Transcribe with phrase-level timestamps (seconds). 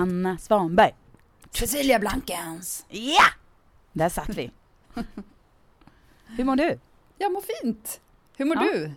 [0.00, 0.94] Hanna Svanberg.
[1.50, 2.86] Cecilia Blankens.
[2.88, 3.24] Ja!
[3.92, 4.50] Där satt vi.
[6.26, 6.78] Hur mår du?
[7.18, 8.00] Jag mår fint.
[8.36, 8.62] Hur mår Ja.
[8.62, 8.92] du?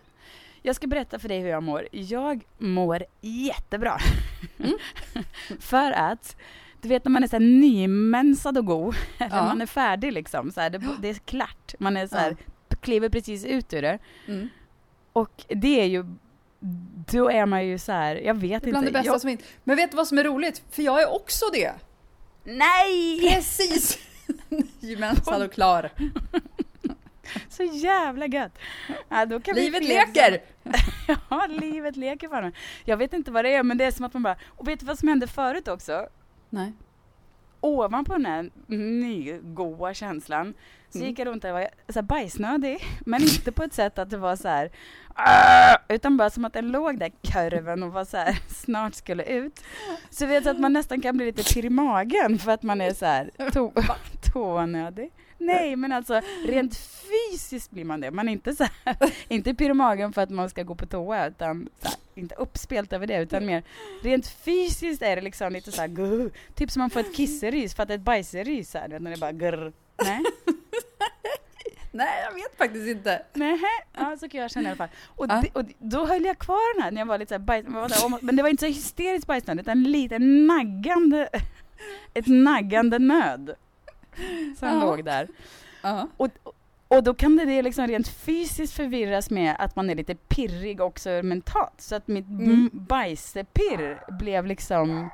[0.62, 1.88] Jag ska berätta för dig hur jag mår.
[1.92, 3.98] Jag mår jättebra.
[5.60, 6.36] för att,
[6.82, 9.28] du vet när man är så nymensad och god, Ja.
[9.30, 11.74] man är färdig liksom, så här, det, det är klart.
[11.80, 12.38] Man är så här,
[12.82, 14.00] kliver precis ut ur det.
[14.28, 14.50] Mm.
[15.14, 16.06] Och det är ju,
[17.12, 19.00] då är man ju så här, jag vet är bland det inte.
[19.00, 19.42] bästa jag, som finns.
[19.64, 20.62] Men vet du vad som är roligt?
[20.72, 21.74] För jag är också det.
[22.44, 23.20] nej!
[23.30, 24.00] Precis!
[24.80, 25.90] Nymensad och klar.
[27.50, 28.52] Så jävla gött!
[29.10, 30.42] Ja, då kan vi Livet leker!
[31.30, 32.52] Ja, livet leker för mig.
[32.86, 34.36] Jag vet inte vad det är, men det är som att man bara...
[34.48, 36.08] Och vet du vad som hände förut också?
[36.50, 36.74] Nej.
[37.62, 40.54] Ovanpå den här nygoa känslan
[40.90, 41.10] så Mm.
[41.10, 44.18] gick jag runt och var så här bajsnödig, men inte på ett sätt att det
[44.18, 44.72] var så här...
[45.26, 49.24] "Arr!" Utan bara som att den låg där kurven och var så här, snart skulle
[49.24, 49.64] ut.
[50.10, 52.94] Så vet att man nästan kan bli lite pirr i magen för att man är
[52.94, 53.72] så här to
[54.34, 55.12] toanödig.
[55.38, 58.12] Nej, men alltså rent fysiskt blir man det.
[58.12, 58.96] Man är inte så här,
[59.28, 62.94] inte pirr i magen för att man ska gå på toa, utan här, inte uppspelt
[62.94, 63.64] över det, utan mer
[64.04, 67.84] rent fysiskt är det liksom lite så här typ som man får ett kisserys för
[67.84, 69.74] att ett bajserys här, när det bara grr.
[70.04, 70.24] Nej,
[71.92, 73.22] Nej, jag vet faktiskt inte.
[73.34, 73.60] nej,
[73.98, 74.90] ja så kan jag känna i alla fall.
[75.16, 75.42] Och, Ja.
[75.44, 78.22] det, och då höll jag kvar den här när jag var lite så här bajs,
[78.22, 81.30] men det var inte så hysteriskt bajsnödig, utan lite naggande,
[82.14, 83.56] ett naggande nöd
[84.60, 84.74] som Ja.
[84.74, 85.28] låg där.
[85.82, 86.08] Ja.
[86.18, 86.30] Och,
[86.88, 91.10] och då kan det- liksom rent fysiskt förvirras med att man är lite pirrig också
[91.10, 91.82] mentalt.
[91.82, 92.70] Så att mitt Mm.
[92.74, 95.10] bajspirr blev liksom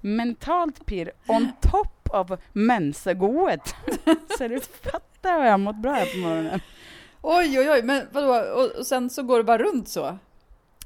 [0.00, 3.74] mentalt pirr on top av mensegoet.
[4.38, 6.60] så du fattar jag har mått bra här på morgonen.
[7.22, 8.34] Oj, oj, oj, men vadå?
[8.52, 10.18] Och, och sen så går det bara runt så?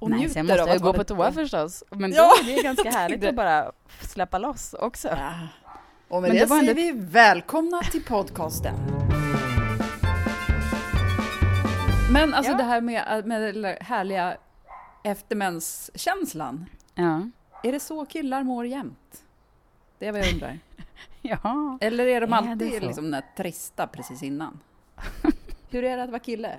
[0.01, 1.85] Och Nej, sen måste jag gå på toa förstås.
[1.91, 3.29] Men då Ja, är det ganska härligt det.
[3.29, 5.09] att bara släppa loss också.
[5.09, 5.33] Ja.
[6.09, 8.75] Och med Men det, det säger ändå- vi välkomna till podcasten.
[12.13, 12.59] Men alltså Ja.
[12.59, 14.37] det här med, med den där härliga
[15.05, 16.67] eftermenskänslan.
[16.95, 17.21] Ja.
[17.63, 19.23] Är det så killar mår jämt?
[19.99, 20.59] Det är vad jag undrar.
[21.23, 21.79] Ja.
[21.81, 22.87] Eller är de Är alltid så?
[22.87, 24.61] liksom den trista precis innan?
[25.71, 26.59] Hur är det att vara kille?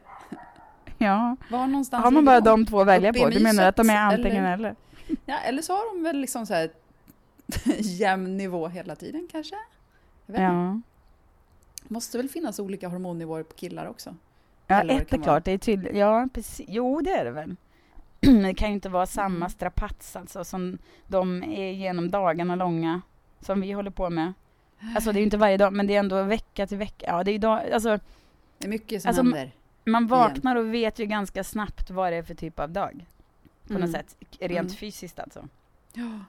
[0.97, 1.35] ja.
[1.51, 3.29] Var någonstans Har man bara de två att välja på?
[3.29, 4.53] Du menar att de är antingen eller?
[4.53, 4.75] eller?
[5.25, 6.69] Ja, eller så har de väl liksom så här
[7.79, 9.55] jämn nivå hela tiden kanske?
[10.25, 10.81] Ja.
[11.87, 14.15] Måste väl finnas olika hormonnivåer på killar också?
[14.67, 15.45] Ja, Eller ett är klart.
[15.45, 15.95] Det är tydligt.
[15.95, 16.65] Ja, precis.
[16.69, 17.55] Jo, det är det väl.
[18.19, 19.49] Det kan ju inte vara samma Mm.
[19.49, 20.77] strapats alltså, som
[21.07, 23.01] de är genom dagarna långa,
[23.41, 24.33] som vi håller på med.
[24.95, 27.05] Alltså det är ju inte varje dag, men det är ändå vecka till vecka.
[27.07, 27.99] Ja, det är ju dag, alltså,
[28.57, 29.51] Det är mycket som Alltså, händer.
[29.85, 33.05] man vaknar och vet ju ganska snabbt vad det är för typ av dag.
[33.67, 33.81] På Mm.
[33.81, 34.15] något sätt.
[34.39, 34.69] Rent Mm.
[34.69, 35.47] fysiskt alltså.
[35.93, 36.19] Ja.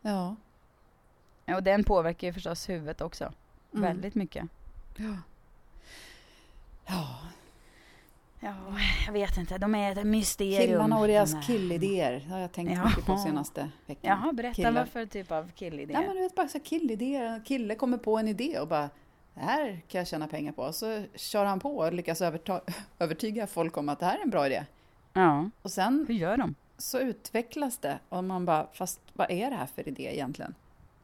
[0.00, 0.36] Ja.
[1.44, 3.24] Ja, Och den påverkar ju förstås huvudet också.
[3.24, 3.82] Mm.
[3.82, 4.46] Väldigt mycket.
[4.96, 5.16] Ja.
[6.86, 7.18] Ja.
[8.44, 8.54] Ja,
[9.06, 9.58] jag vet inte.
[9.58, 10.60] De är ett mysterium.
[10.66, 12.12] Killarna och de deras killidéer.
[12.26, 12.84] Det har jag tänkt Ja.
[12.88, 14.18] mycket på senaste veckan.
[14.22, 14.72] Jaha, berätta Killar.
[14.72, 15.94] vad för typ av killidé?
[15.94, 17.24] Nej, men du vet bara så killidéer.
[17.24, 18.90] En kille kommer på en idé och bara
[19.34, 20.72] det här kan jag tjäna pengar på.
[20.72, 22.22] Så kör han på och lyckas
[22.98, 24.64] övertyga folk om att det här är en bra idé.
[25.12, 26.54] Ja, Och sen hur gör de?
[26.78, 30.54] så utvecklas det och man bara, fast vad är det här för idé egentligen?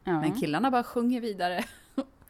[0.03, 0.21] Ja.
[0.21, 1.63] Men killarna bara sjunger vidare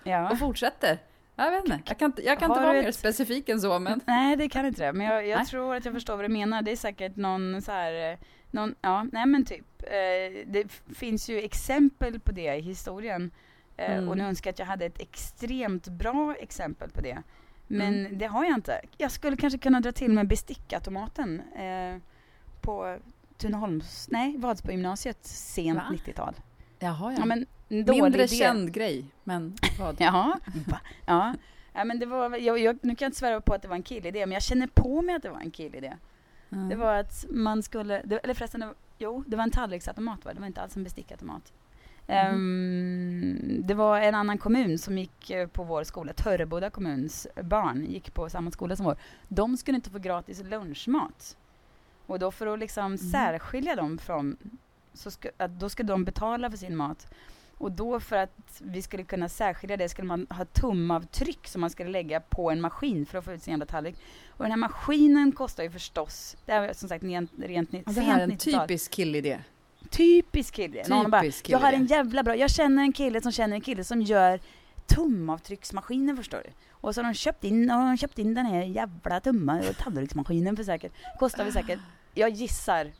[0.03, 0.29] ja.
[0.31, 0.99] och fortsätter.
[1.35, 3.61] Jag vet inte, jag kan, inte- jag kan inte vara du mer ett- specifik än
[3.61, 4.93] så, men Nej, det kan inte det.
[4.93, 6.61] Men jag, jag tror att jag förstår vad du menar.
[6.61, 8.17] Det är säkert någon så här, eh,
[8.51, 9.83] någon, ja, nej men typ.
[9.83, 13.31] Eh, det finns ju exempel på det i historien.
[13.77, 14.09] Eh, Mm.
[14.09, 17.17] Och nu önskar jag att jag hade ett extremt bra exempel på det.
[17.67, 18.17] Men Mm.
[18.17, 18.81] det har jag inte.
[18.97, 21.97] Jag skulle kanske kunna dra till med bestickautomaten eh,
[22.61, 22.97] på
[23.37, 25.85] Tunaholms, nej, Vadsbo gymnasiet sent Va?
[26.05, 26.33] 90-tal.
[26.79, 27.25] jaha, Ja, ja.
[27.25, 28.27] men Mindre idé.
[28.27, 30.01] känd grej, men vad?
[30.01, 30.39] Va?
[31.05, 31.35] ja.
[31.73, 33.75] ja men det var, jag, jag, nu kan jag inte svära på att det var
[33.75, 35.93] en killidé, men jag känner på mig att det var en killidé.
[36.51, 36.69] Mm.
[36.69, 40.25] Det var att man skulle, det, eller förresten, det var, jo, det var en tallriksautomat
[40.25, 40.33] va?
[40.33, 41.53] Det var inte alls en bestickautomat.
[42.07, 47.85] Ehm, det var en annan kommun som gick eh, på vår skola, Törreboda kommuns barn
[47.85, 48.97] gick på samma skola som vår.
[49.27, 51.37] De skulle inte få gratis lunchmat.
[52.05, 54.37] Och då för att liksom särskilja dem från,
[54.93, 57.13] så ska, då ska de betala för sin mat.
[57.61, 61.69] Och då för att vi skulle kunna särskilja det skulle man ha tumavtryck som man
[61.69, 63.95] skulle lägga på en maskin för att få ut sin jävla tallrik.
[64.29, 67.81] Och den här maskinen kostar ju förstås, det här var som sagt rent, rent Ja,
[67.85, 68.67] det här är en 90-tal.
[68.67, 69.39] typisk killidé.
[69.89, 70.83] Typisk kille.
[70.87, 73.83] Någon bara, jag har en jävla bra, jag känner en kille som känner en kille
[73.83, 74.39] som gör
[74.85, 76.49] tumavtrycksmaskiner förstår du.
[76.71, 80.55] Och så har de köpt in, har de köpt in den här jävla tumma tallriksmaskinen
[80.55, 81.79] för säkert, kostar väl säkert,
[82.13, 82.91] jag gissar,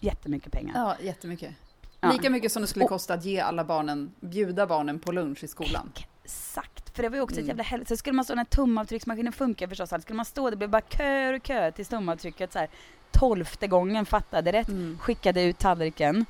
[0.00, 0.74] jättemycket pengar.
[0.74, 1.54] Ja, jättemycket.
[2.00, 2.12] Ja.
[2.12, 5.48] Lika mycket som det skulle kosta att ge alla barnen, bjuda barnen på lunch i
[5.48, 5.92] skolan.
[6.24, 7.48] Exakt, för det var ju också ett Mm.
[7.48, 7.88] jävla helvete.
[7.88, 10.82] Så skulle man stå när tumavtrycksmaskinen funkar förstås, alltså skulle man stå, det blev bara
[10.82, 12.68] köer och köer till tumavtrycket så här
[13.10, 14.98] tolfte gången fattade rätt, Mm.
[15.00, 16.24] skickade ut tallriken.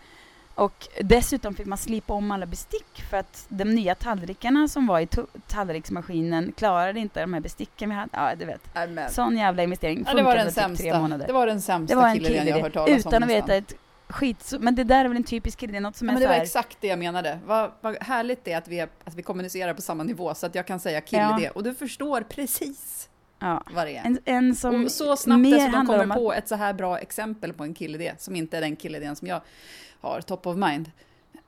[0.55, 5.00] Och dessutom fick man slipa om alla bestick för att de nya tallrikarna som var
[5.00, 5.09] i
[5.47, 8.11] tallriksmaskinen klarade inte de här besticken vi hade.
[8.12, 8.61] Ja, du vet.
[8.75, 9.11] Nej, men.
[9.11, 10.05] Sån jävla investering.
[10.06, 11.00] Ja, det var den typ tre sämsta.
[11.00, 11.26] månader.
[11.26, 13.29] Det var den sämsta Det var en killen jag har hört talas om utan att
[13.29, 13.75] veta ett
[14.09, 14.43] skit.
[14.43, 16.29] så- Men det där är väl en typisk är något som Ja, är men det
[16.29, 17.39] var här, exakt det jag menade.
[17.47, 20.47] Vad, vad härligt det är att vi, är att vi kommunicerar på samma nivå så
[20.47, 21.37] att jag kan säga kille Ja.
[21.41, 23.09] det och du förstår precis
[23.39, 24.05] ja, vad det är.
[24.05, 26.99] en, en som och så snabbt dessutom kommer om att- på ett så här bra
[26.99, 29.41] exempel på en killidé som inte är den killidén som jag
[30.01, 30.91] har top of mind.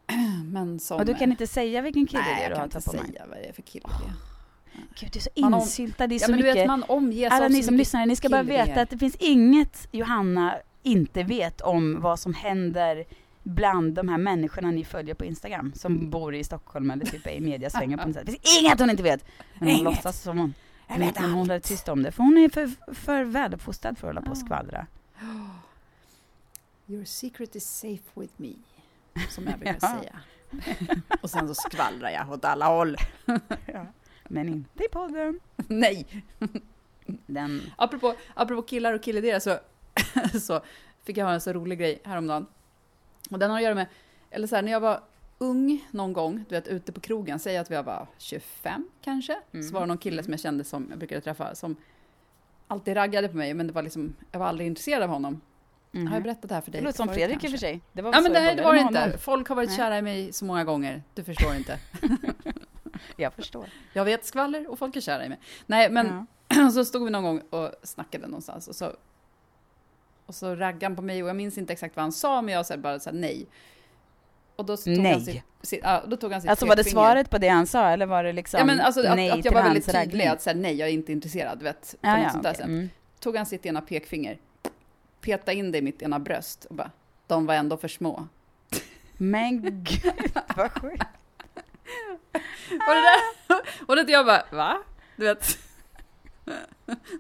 [0.53, 0.99] Men som...
[1.01, 2.81] Och du kan inte säga vilken kille Nej, det är jag du kan har inte
[2.81, 3.19] top of säga mind.
[3.29, 3.89] vad det är för killidé.
[5.01, 6.57] Gud, du är så insyltad, Ja, så du mycket.
[6.57, 11.23] vet, Alla ni som lyssnar, ni ska bara veta att det finns inget Johanna inte
[11.23, 13.05] vet om vad som händer
[13.43, 17.31] bland de här människorna ni följer på Instagram som bor i Stockholm eller typ är
[17.31, 18.27] i mediasvängen på något sätt.
[18.27, 19.25] Det finns inget hon inte vet!
[19.59, 19.85] Men hon Inget.
[19.85, 20.55] låtsas som hon.
[20.89, 24.09] Jag vet men hon håller tyst om det, för hon är för, för väluppfostrad för
[24.09, 24.87] att hålla på och skvallra.
[26.87, 28.53] Your secret is safe with me,
[29.29, 29.99] som jag brukar Ja.
[30.01, 30.21] säga.
[31.23, 32.97] Och sen så skvallrar jag åt alla håll.
[33.67, 33.87] Ja.
[34.29, 35.41] Men inte i podden.
[35.57, 36.25] Nej!
[37.27, 39.59] Den, Apropå, apropå killar och killidéer så,
[40.43, 40.61] så
[41.05, 42.47] fick jag höra en så rolig grej häromdagen.
[43.31, 43.87] Och den har att göra med,
[44.31, 45.01] eller så här, när jag var
[45.39, 49.67] ung någon gång, du vet ute på krogen, säg att jag var 25 kanske, Mm.
[49.69, 51.77] så var det någon kille som jag kände som jag brukade träffa, som
[52.69, 55.41] alltid raggade på mig, men det var liksom, jag var aldrig intresserad av honom.
[55.93, 56.07] mhm.
[56.07, 56.85] Har jag berättat det här för Det dig?
[56.85, 57.59] låter som Fredrik i och kanske?
[57.59, 57.81] för sig.
[57.93, 59.19] Det var Ja men det, det var det inte.
[59.19, 59.77] Folk har varit Nej.
[59.77, 61.03] kära i mig så många gånger.
[61.15, 61.79] Du förstår inte.
[63.17, 63.67] Jag förstår.
[63.93, 65.39] Jag vet skvaller och folk är kära i mig.
[65.67, 66.71] Nej, men Ja.
[66.75, 68.93] så stod vi någon gång och snackade någonstans och så,
[70.31, 72.55] och så raggade han på mig och jag minns inte exakt vad han sa, men
[72.55, 73.47] jag sa bara så här, nej.
[74.57, 75.13] Och då tog Nej.
[75.13, 77.67] han sitt, sitt, ja, då tog han sitt Alltså var det svaret på det han
[77.67, 80.01] sa eller var det liksom Ja men alltså att, nej att jag var väldigt tydlig
[80.01, 80.27] raggning?
[80.27, 81.95] att säga nej, jag är inte intresserad, du vet.
[82.01, 82.65] Ja, ja, sånt där sätt.
[82.65, 82.91] Mm.
[83.21, 84.39] Tog han sitt ena pekfinger,
[85.21, 86.91] peta in det i mitt ena bröst och bara,
[87.27, 88.29] de var ändå för små.
[89.13, 91.05] Men gud vad sjukt.
[92.71, 94.79] Och det där, och det jag bara, va?
[95.17, 95.45] Du vet.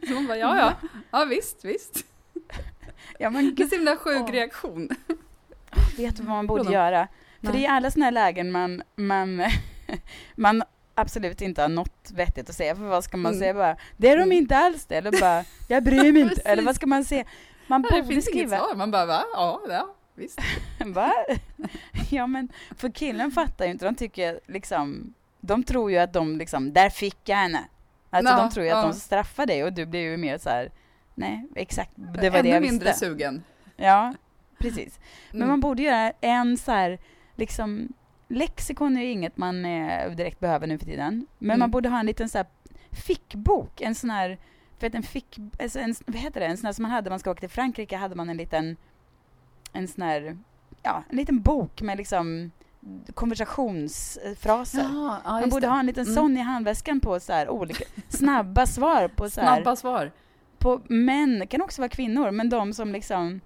[0.08, 2.04] Så hon bara, ja ja, ja visst, visst.
[3.22, 4.32] Ja men Det är så himla sjuk Åh.
[4.32, 4.88] reaktion.
[5.96, 6.72] vet du vad man borde Vadå?
[6.74, 7.08] göra?
[7.40, 7.52] För Nej.
[7.60, 9.42] det är alla såna här lägen man, man,
[10.34, 10.62] man
[10.94, 12.76] absolut inte har något vettigt att säga.
[12.76, 13.40] För vad ska man Mm.
[13.40, 13.76] säga bara?
[13.96, 14.32] Det är de Mm.
[14.38, 14.96] inte alls det.
[14.96, 16.40] Eller bara, jag bryr mig inte.
[16.40, 17.24] Eller vad ska man säga?
[17.66, 19.22] Man Det borde finns inget skriva, svar, man bara, va?
[19.32, 20.38] Ja, ja, visst.
[20.86, 21.12] va?
[22.10, 23.84] Ja men, för killen fattar ju inte.
[23.84, 27.64] De tycker liksom, de tror ju att de liksom, där fick jag henne.
[28.10, 28.82] Alltså Ja, de tror ju att ja.
[28.92, 30.70] de straffar dig och du blir ju mer så här.
[31.14, 33.06] Nej exakt, det var Ännu det jag mindre visste.
[33.06, 33.42] sugen.
[33.76, 34.14] Ja,
[34.58, 35.00] precis.
[35.30, 35.48] Men Mm.
[35.48, 36.98] man borde göra en så här,
[37.36, 37.88] liksom,
[38.28, 41.26] lexikon är ju inget man eh, direkt behöver nu för tiden.
[41.38, 41.58] Men Mm.
[41.58, 42.46] man borde ha en liten så här
[42.92, 44.38] fickbok, en sån här,
[44.78, 47.10] för att en fick, alltså en, vad heter det, en sån här som man hade,
[47.10, 48.76] man ska åka till Frankrike, hade man en liten,
[49.72, 50.38] en sån här,
[50.82, 52.50] ja, en liten bok med liksom
[53.14, 54.80] konversationsfraser.
[54.82, 55.70] Ja, ja, man borde det.
[55.70, 56.14] ha en liten Mm.
[56.14, 60.10] sån i handväskan på så här olika, snabba svar på så här, Snabba svar.
[60.60, 63.40] På män, det kan också vara kvinnor, men de som liksom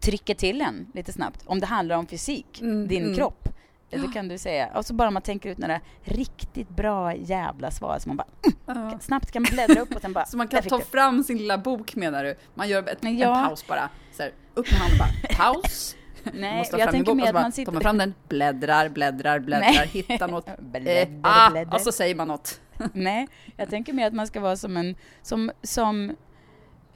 [0.00, 1.42] trycker till en lite snabbt.
[1.46, 3.16] Om det handlar om fysik, Mm, din mm.
[3.16, 3.48] kropp.
[3.90, 4.68] Det kan du säga.
[4.74, 8.26] Och så bara man tänker ut några riktigt bra jävla svar som man bara
[8.66, 8.98] Ja.
[9.00, 10.84] snabbt kan bläddra upp och sen bara Så man kan ta du.
[10.84, 12.34] fram sin lilla bok menar du?
[12.54, 13.08] Man gör ett, ja.
[13.42, 13.88] en paus bara.
[14.12, 15.96] Så här, upp med handen bara, paus.
[16.34, 17.72] Nej, jag tänker mer att man tar sitter...
[17.72, 19.88] man fram den, bläddrar, bläddrar, bläddrar, Nej.
[19.88, 20.48] hittar något.
[20.58, 21.74] Bläddrar, Eh, ah, bläddrar.
[21.74, 22.60] och så säger man något.
[22.92, 26.16] Nej, jag tänker mer att man ska vara som en, som, som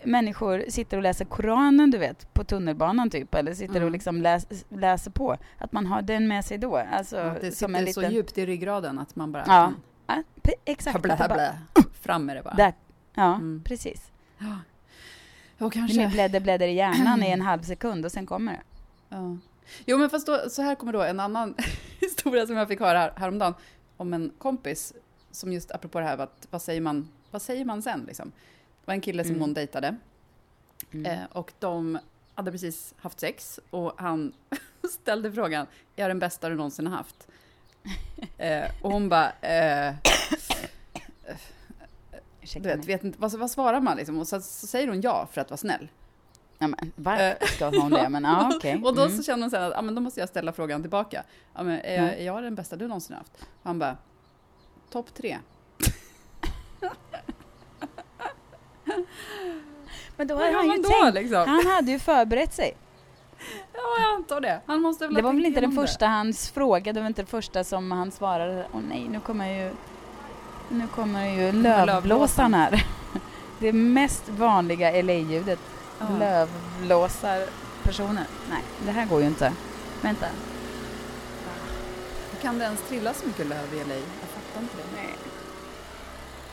[0.05, 3.93] människor sitter och läser Koranen, du vet, på tunnelbanan typ, eller sitter och Mm.
[3.93, 5.37] liksom läs, läser på.
[5.59, 6.77] Att man har den med sig då.
[6.77, 8.15] Alltså, Ja, det som sitter en så liten...
[8.15, 9.73] djupt i ryggraden att man bara Ja,
[10.07, 10.97] kan Ja, exakt.
[10.97, 11.55] att det bara- blä,
[12.01, 12.55] fram med det bara.
[12.55, 12.75] Där.
[13.15, 13.63] Ja, Mm.
[13.65, 14.11] precis.
[14.39, 14.59] Ja,
[15.59, 15.97] Det är kanske.
[15.99, 18.61] mer blädder, blädder i hjärnan i en halv sekund och sen kommer det.
[19.09, 19.37] Ja.
[19.87, 21.55] Jo, men fast då, så här kommer då en annan
[22.01, 23.55] historia som jag fick höra här, häromdagen
[23.97, 24.93] om en kompis
[25.31, 28.33] som just apropå det här, vad, vad, säger, man, vad säger man sen liksom?
[28.87, 29.41] Det var en kille som Mm.
[29.41, 29.97] hon dejtade
[30.91, 31.07] Mm.
[31.07, 31.99] eh, och de
[32.35, 34.33] hade precis haft sex och han
[34.91, 35.67] ställde frågan,
[35.97, 37.29] är jag den bästa du någonsin har haft?
[38.39, 39.95] Eh, och hon bara, eh,
[42.55, 44.19] du vet, vet inte, vad, vad svarar man liksom?
[44.19, 45.89] Och så, så säger hon ja för att vara snäll.
[46.59, 48.09] Ja, men, varför Eh, ska hon det?
[48.09, 48.81] Men ja, okej.
[48.85, 49.17] Och då Mm.
[49.17, 51.25] så känner hon sen att, ja men då måste jag ställa frågan tillbaka.
[51.55, 52.21] Ja men är, jag, Mm.
[52.21, 53.33] är jag den bästa du någonsin haft?
[53.37, 53.97] Och han bara,
[54.91, 55.39] topp tre.
[60.17, 61.15] Men då hade gör han ju då tänkt.
[61.15, 61.49] liksom?
[61.49, 62.77] Han hade ju förberett sig.
[63.73, 64.61] Ja, jag antar det.
[64.67, 65.77] Han måste väl Det var väl inte den det.
[65.87, 68.67] första hans fråga, det var inte den första som han svarade.
[68.73, 69.71] Åh nej, nu kommer ju,
[70.69, 72.87] nu kommer ju lövblåsaren här.
[73.59, 75.59] Det mest vanliga LA-ljudet.
[75.99, 76.07] Ja.
[76.19, 77.47] Lövblåsar
[77.83, 78.25] personer.
[78.51, 79.53] Nej, det här går ju inte.
[80.03, 80.27] Vänta.
[82.43, 83.95] Kan det ens trilla så mycket löv i LA?
[83.95, 85.01] Jag fattar inte det.
[85.03, 85.15] Nej.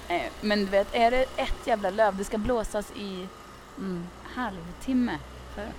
[0.10, 3.28] Nej, Men du vet, är det ett jävla löv, det ska blåsas i
[3.78, 4.04] Mm.
[4.36, 5.18] halvtimme.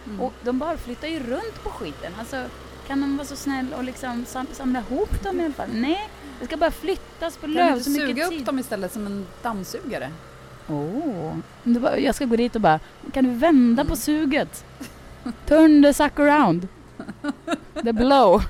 [0.06, 0.20] Mm.
[0.20, 2.12] Och de bara flyttar ju runt på skiten.
[2.18, 2.44] Alltså,
[2.86, 5.68] kan de vara så snäll och liksom sam samla ihop dem i alla fall?
[5.72, 6.08] Nej,
[6.40, 9.26] det ska bara flyttas på Kan du löv inte suga upp dem istället som en
[9.42, 10.10] dammsugare?
[10.68, 11.36] Oh.
[11.62, 12.80] Du bara, jag ska gå dit och bara,
[13.12, 13.90] kan du vända Mm.
[13.90, 14.64] på suget?
[15.46, 16.68] Turn the suck around.
[17.82, 18.42] The blow.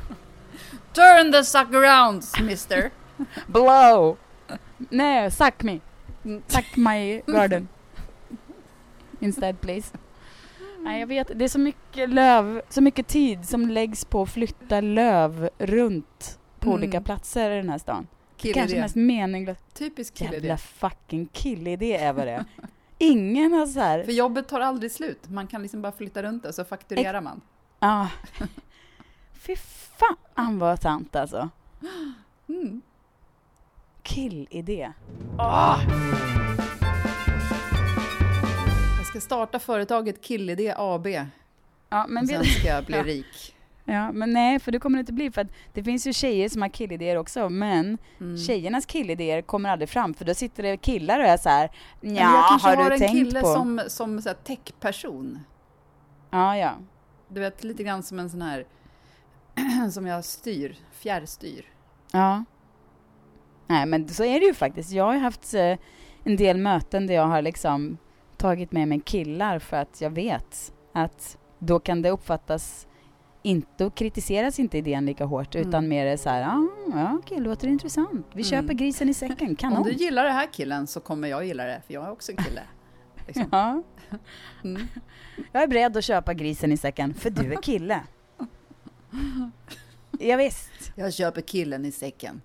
[0.92, 2.90] Turn the suck around, mister!
[3.46, 4.16] Blow.
[4.78, 5.80] Nej, suck me.
[6.48, 7.68] Suck my garden.
[9.20, 9.96] Instead please.
[10.80, 14.30] Nej, jag vet, det är så mycket löv, så mycket tid som läggs på att
[14.30, 16.78] flytta löv runt på Mm.
[16.82, 18.06] olika platser i den här stan.
[18.42, 18.80] Det kanske Killidé.
[18.80, 19.74] mest meningslöst.
[19.74, 20.56] Typisk Jävla killidé.
[20.56, 22.44] fucking killidé är vad det är.
[22.98, 24.04] Ingen har så här...
[24.04, 25.28] För jobbet tar aldrig slut.
[25.28, 27.40] Man kan liksom bara flytta runt det så fakturerar man.
[27.80, 28.08] Ja.
[29.32, 31.48] Fy fan vad sant alltså.
[32.48, 32.82] Mm.
[34.02, 34.92] Killidé.
[35.38, 35.78] Jag
[39.14, 41.06] ska starta företaget Killidé AB.
[41.88, 43.02] Ja, men och sen ska jag bli Ja.
[43.02, 43.56] rik.
[43.84, 45.30] Ja, men nej, för det kommer det inte bli.
[45.30, 48.38] För att det finns ju tjejer som har killidéer också, men Mm.
[48.38, 50.14] tjejernas killidéer kommer aldrig fram.
[50.14, 52.94] För då sitter det killar och är så här, jag ja, kanske har har du
[52.94, 53.46] en tänkt kille på?
[53.46, 55.38] som, som så här tech-person.
[56.30, 56.72] Ja, ja.
[57.28, 58.66] Du vet, lite grann som en sån här
[59.92, 61.64] som jag styr, fjärrstyr.
[62.12, 62.44] Ja.
[63.66, 64.90] Nej, men så är det ju faktiskt.
[64.92, 65.78] Jag har ju haft eh,
[66.24, 67.98] en del möten där jag har liksom
[68.44, 72.86] tagit med mig killar för att jag vet att då kan det uppfattas
[73.42, 75.68] inte och kritiseras inte idén lika hårt Mm.
[75.68, 78.26] utan mer är så här, ja, ja okej, låter intressant.
[78.32, 78.44] Vi Mm.
[78.44, 79.78] köper grisen i säcken, kanon.
[79.78, 82.32] Om du gillar det här killen så kommer jag gilla det, för jag är också
[82.32, 82.62] en kille.
[83.26, 83.44] Liksom.
[83.52, 83.82] Ja,
[84.64, 84.86] Mm.
[85.52, 88.00] jag är beredd att köpa grisen i säcken, för du är kille.
[90.18, 90.92] ja, visst.
[90.94, 92.40] Jag köper killen i säcken.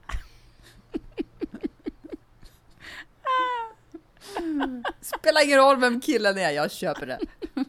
[5.02, 7.20] Spelar ingen roll vem killen är, jag köper det.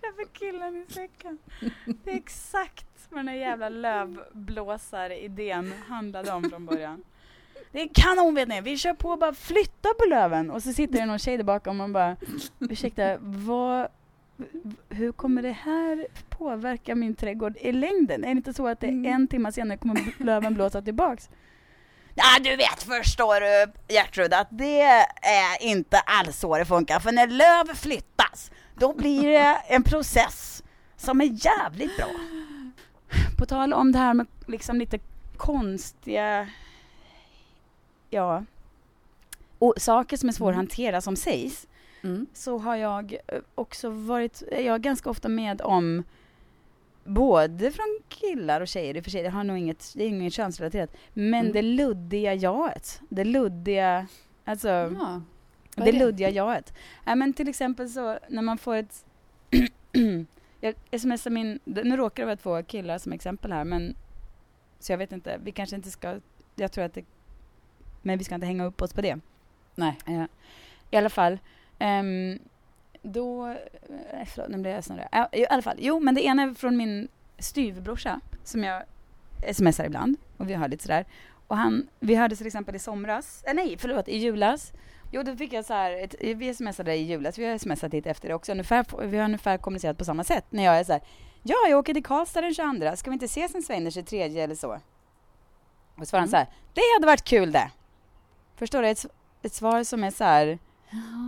[0.00, 1.38] Köper killen i säcken.
[2.04, 7.02] Det är exakt vad den här jävla lövblåsar-idén handlade om från början.
[7.72, 10.72] Det är kanon vet ni, vi kör på och bara flytta på löven och så
[10.72, 12.16] sitter det någon tjej där bakom och bara
[12.58, 13.88] ursäkta, vad,
[14.88, 18.24] hur kommer det här påverka min trädgård i längden?
[18.24, 19.12] Är det inte så att det Mm.
[19.12, 21.30] en timme senare kommer löven blåsa tillbaks?
[22.14, 24.80] Ja, du vet förstår du Gertrud att det
[25.22, 27.00] är inte alls så det funkar.
[27.00, 30.62] För när löv flyttas, då blir det en process
[30.96, 32.08] som är jävligt bra.
[33.38, 34.98] På tal om det här med liksom lite
[35.36, 36.48] konstiga,
[38.10, 38.44] ja,
[39.58, 41.66] och saker som är svåra att hantera som sägs
[42.04, 42.26] Mm.
[42.34, 46.04] så har jag eh, också varit, jag är ganska ofta med om
[47.04, 50.08] både från killar och tjejer, i och för sig, det har nog inget, det är
[50.08, 51.52] inget könsrelaterat, men Mm.
[51.52, 54.06] det luddiga jaet, det luddiga,
[54.44, 55.22] alltså Ja.
[55.76, 55.92] Det det?
[55.98, 56.74] luddiga jaet.
[57.04, 59.04] Ja, men till exempel så när man får ett,
[60.60, 63.96] jag smsar min, nu råkar det vara två killar som exempel här, men
[64.78, 66.20] så jag vet inte, vi kanske inte ska,
[66.54, 67.04] jag tror att det,
[68.02, 69.18] men vi ska inte hänga upp oss på det.
[69.74, 69.98] Nej.
[70.06, 70.28] Ja.
[70.90, 71.38] I alla fall.
[71.78, 72.38] ehm,
[73.04, 73.46] då...
[73.48, 75.06] eh, Förlåt, nu blir jag snurrig.
[75.32, 75.76] I alla fall.
[75.78, 77.08] Jo, men det ena är från min
[77.38, 78.82] styvbrorsa som jag
[79.52, 80.16] smsar ibland.
[80.36, 81.04] Och vi har lite sådär.
[81.46, 83.42] Och han, vi hördes till exempel i somras.
[83.46, 84.72] Eh, nej, förlåt, i julas.
[85.12, 88.10] Jo, då fick jag så här, ett, vi smsade i julas, vi har smsat lite
[88.10, 88.52] efter det också.
[88.52, 90.44] Ungefär, vi har ungefär kommunicerat på samma sätt.
[90.50, 91.02] När jag är så här,
[91.42, 94.22] ja, jag åker till Karlstad den 22, ska vi inte ses en sväng den 23
[94.40, 94.78] eller så?
[95.96, 96.30] Och svarar han Mm.
[96.30, 97.70] så här, det hade varit kul det.
[98.56, 98.88] Förstår du?
[98.88, 99.06] Ett,
[99.42, 100.58] ett svar som är så här,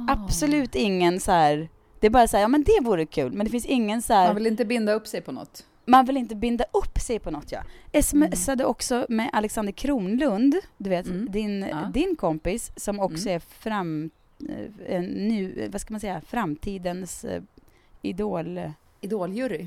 [0.08, 1.68] absolut ingen så här,
[2.00, 4.12] det är bara så här, ja men det vore kul, men det finns ingen så
[4.12, 5.64] här, Man vill inte binda upp sig på något.
[5.85, 8.02] man vill inte binda upp sig på något ja.
[8.02, 11.30] Smsade också med Alexander Kronlund, du vet Mm.
[11.30, 11.90] din, Ja.
[11.94, 13.37] din kompis som också Mm.
[13.37, 14.11] är fram,
[14.49, 17.42] eh, en nu, vad ska man säga, framtidens eh,
[18.02, 18.61] idol.
[19.00, 19.66] Idoljury.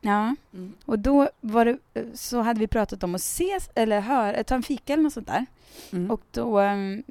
[0.00, 0.72] Ja, Mm.
[0.84, 4.54] och då var det, eh, så hade vi pratat om att ses eller höra, ta
[4.54, 5.46] en fika eller något sånt där.
[5.92, 6.10] Mm.
[6.10, 7.02] Och då, ehm,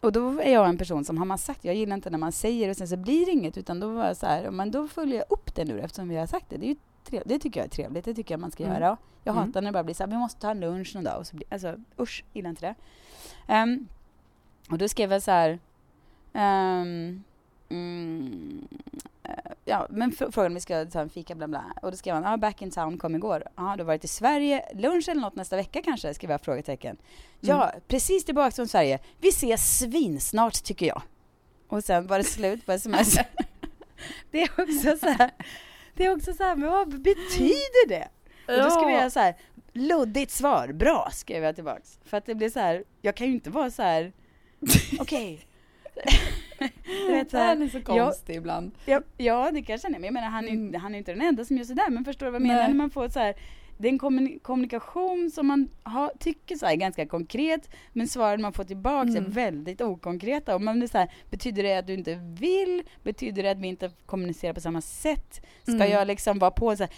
[0.00, 2.32] och då är jag en person som har man sagt, jag gillar inte när man
[2.32, 4.70] säger och sen så blir det inget utan då var jag så här, "Ja, men
[4.70, 6.56] då följer jag upp det nu eftersom vi har sagt det.
[6.56, 8.74] Det, är ju trev- det tycker jag är trevligt, det tycker jag man ska Mm.
[8.76, 8.96] göra.
[9.24, 9.46] Jag Mm.
[9.46, 11.26] hatar när det bara blir så här, vi måste ta en lunch någon dag och
[11.26, 12.74] så blir, alltså usch, gillar inte det.
[13.52, 13.86] Ehm,
[14.70, 15.58] och då skrev jag så här,
[16.32, 17.22] ehm,
[17.70, 18.68] mm,
[19.22, 19.34] eh,
[19.64, 21.64] ja, men fr- frågade om vi ska ta en fika bla bla.
[21.82, 23.44] Och då skrev han, ja, back in town, kom igår.
[23.56, 26.14] Ja, du har varit i Sverige, lunch eller något nästa vecka kanske?
[26.14, 26.96] Skrev jag frågetecken.
[27.40, 28.98] Ja, precis tillbaka från Sverige.
[29.20, 31.02] Vi ses svinsnart tycker jag.
[31.68, 33.14] Och sen var det slut på sms.
[34.30, 35.30] det är också så här,
[35.94, 38.08] det är också så här, men vad betyder det?
[38.48, 39.34] Och då skrev jag så här,
[39.72, 41.98] luddigt svar, bra, skrev jag tillbaks.
[42.04, 44.12] För att det blir så här, jag kan ju inte vara så här,
[44.98, 45.46] okej.
[47.06, 48.70] Du vet, så här, Han är så konstig ibland.
[48.86, 49.98] Ja, ja, det kanske han är.
[49.98, 50.80] Men jag menar, han är, Mm.
[50.80, 51.90] han är inte den enda som gör sådär.
[51.90, 52.68] Men förstår du vad jag menar?
[52.68, 53.34] När man får så här,
[53.78, 58.42] det är en kommuni- kommunikation som man har, tycker så är ganska konkret, men svaren
[58.42, 59.30] man får tillbaka är Mm.
[59.30, 60.54] väldigt okonkreta.
[60.54, 62.82] Och man blir så här, betyder det att du inte vill?
[63.02, 65.40] Betyder det att vi inte kommunicerar på samma sätt?
[65.62, 65.90] Ska Mm.
[65.90, 66.92] jag liksom vara på så här,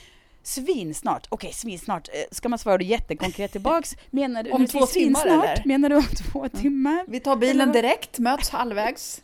[0.45, 2.09] Svinsnart, okej svinsnart.
[2.09, 3.97] Eh, Ska man svara då jättekonkret tillbaks?
[4.11, 5.27] Menar du Om två timmar, svinsnart?
[5.27, 5.63] eller?
[5.65, 6.03] Menar du om
[6.33, 7.05] två timmar?
[7.09, 9.23] Vi tar bilen direkt, möts halvvägs.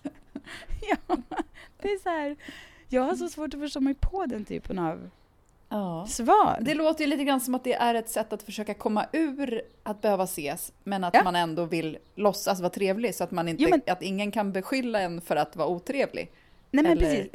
[0.91, 1.17] Ja,
[1.83, 2.37] det är så här.
[2.89, 5.11] Jag har så svårt att förstå mig på den typen av
[5.69, 6.07] Ja.
[6.09, 6.59] svar.
[6.61, 9.63] Det låter ju lite grann som att det är ett sätt att försöka komma ur
[9.83, 11.25] att behöva ses, men att Ja.
[11.25, 14.53] man ändå vill låtsas vara trevlig så att, man inte, Jo, men- att ingen kan
[14.53, 16.31] beskylla en för att vara otrevlig.
[16.71, 17.31] Nej men eller precis.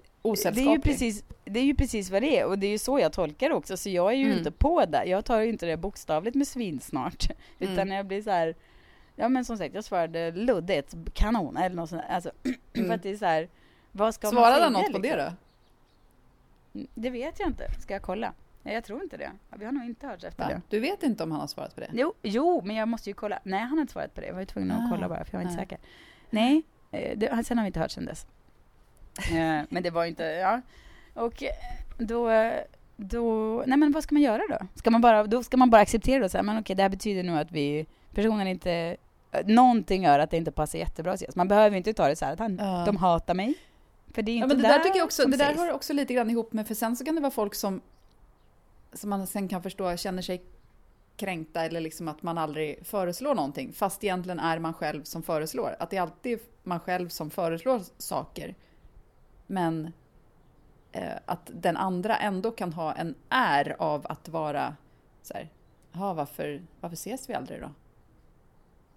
[0.56, 2.78] Det är, ju precis, det är ju precis vad det är och det är ju
[2.78, 3.78] så jag tolkar det också.
[3.78, 4.38] Så jag är ju Mm.
[4.38, 5.06] inte på det.
[5.06, 7.28] Jag tar ju inte det bokstavligt med svinsnart.
[7.60, 7.74] Mm.
[7.74, 8.56] Utan jag blir så här.
[9.16, 12.02] Ja men som sagt jag svarade luddigt, kanon eller något sånt.
[12.10, 12.32] Alltså,
[12.76, 12.88] Mm.
[12.88, 13.48] För att det är så här.
[13.92, 15.02] Vad ska man Svarade säga han något på liksom?
[15.18, 15.34] det då?
[16.80, 17.68] Mm, Det vet jag inte.
[17.82, 18.34] Ska jag kolla?
[18.64, 19.32] Nej jag tror inte det.
[19.56, 20.50] Vi har nog inte hört efter Va?
[20.50, 20.62] det.
[20.70, 21.90] Du vet inte om han har svarat på det?
[21.94, 23.40] Jo, jo, men jag måste ju kolla.
[23.44, 24.28] Nej, han har inte svarat på det.
[24.28, 25.66] Jag var ju tvungen att Ah, kolla bara, för jag var inte nej.
[25.66, 25.78] säker.
[26.30, 28.28] Nej, eh, det, sen har vi inte hört sen dess.
[29.32, 30.62] Eh, men det var inte, ja.
[31.14, 31.50] Och eh,
[31.98, 32.52] då,
[32.98, 34.68] då, nej men vad ska man göra då?
[34.76, 36.90] Ska man bara, då ska man bara acceptera det och säga, men okej, det här
[36.90, 38.98] betyder nog att vi, personen inte,
[39.46, 41.36] någonting gör att det inte passar jättebra att ses.
[41.36, 42.84] Man behöver inte ta det så här att han, Ja.
[42.86, 43.54] de hatar mig.
[44.14, 45.94] För det är Ja, inte men det där, tycker jag också, det där hör också
[45.94, 47.82] lite grann ihop med, för sen så kan det vara folk som,
[48.94, 50.44] som man sen kan förstå känner sig
[51.18, 55.76] kränkta eller liksom att man aldrig föreslår någonting, fast egentligen är man själv som föreslår.
[55.80, 58.56] Att det är alltid man själv som föreslår saker.
[59.48, 59.94] Men
[60.92, 64.76] eh, att den andra ändå kan ha en är av att vara
[65.22, 65.50] så här,
[65.92, 67.70] "Jaha, varför, varför ses vi aldrig då?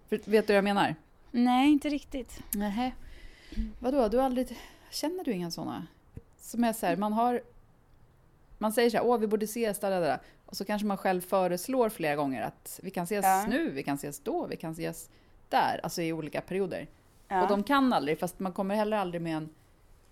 [0.09, 0.95] För, vet du vad jag menar?
[1.31, 2.39] Nej, inte riktigt.
[2.53, 2.95] Nej.
[3.79, 4.57] Vadå, du har aldrig...
[4.89, 5.87] Känner du inga sådana?
[6.39, 7.41] Som är så här, man har...
[8.57, 10.19] Man säger så här, åh vi borde ses, där, där, där.
[10.45, 13.45] Och så kanske man själv föreslår flera gånger att vi kan ses Ja.
[13.49, 15.09] nu, vi kan ses då, vi kan ses
[15.49, 15.79] där.
[15.83, 16.87] Alltså i olika perioder.
[17.27, 17.41] Ja.
[17.43, 19.49] Och de kan aldrig, fast man kommer heller aldrig med en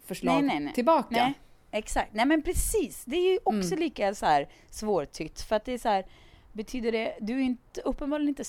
[0.06, 0.74] förslag Nej, nej, nej.
[0.74, 1.08] tillbaka.
[1.16, 1.34] Nej,
[1.72, 2.14] exakt.
[2.14, 3.06] Nej men precis.
[3.06, 3.80] Det är ju också Mm.
[3.80, 5.42] lika så här svårtytt.
[5.42, 6.06] För att det är så här,
[6.54, 8.44] betyder det, du är inte, uppenbarligen inte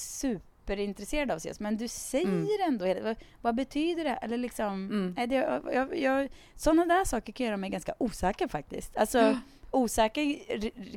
[0.67, 2.49] superintresserad av CS, men du säger Mm.
[2.69, 4.11] ändå, vad, vad betyder det?
[4.11, 5.15] Eller liksom, Mm.
[5.17, 5.35] nej, det,
[5.73, 8.97] jag, jag, sådana där saker kan göra mig ganska osäker faktiskt.
[8.97, 9.37] Alltså, Ja.
[9.71, 10.37] osäker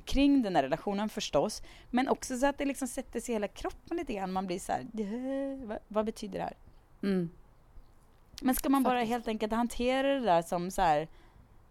[0.01, 3.47] kring den här relationen förstås, men också så att det liksom sätter sig i hela
[3.47, 4.31] kroppen lite grann.
[4.31, 6.57] Man blir så här, "Eh, vad, vad betyder det här?
[7.03, 7.29] Mm.
[8.41, 11.07] Men ska man bara helt enkelt hantera det där som så här,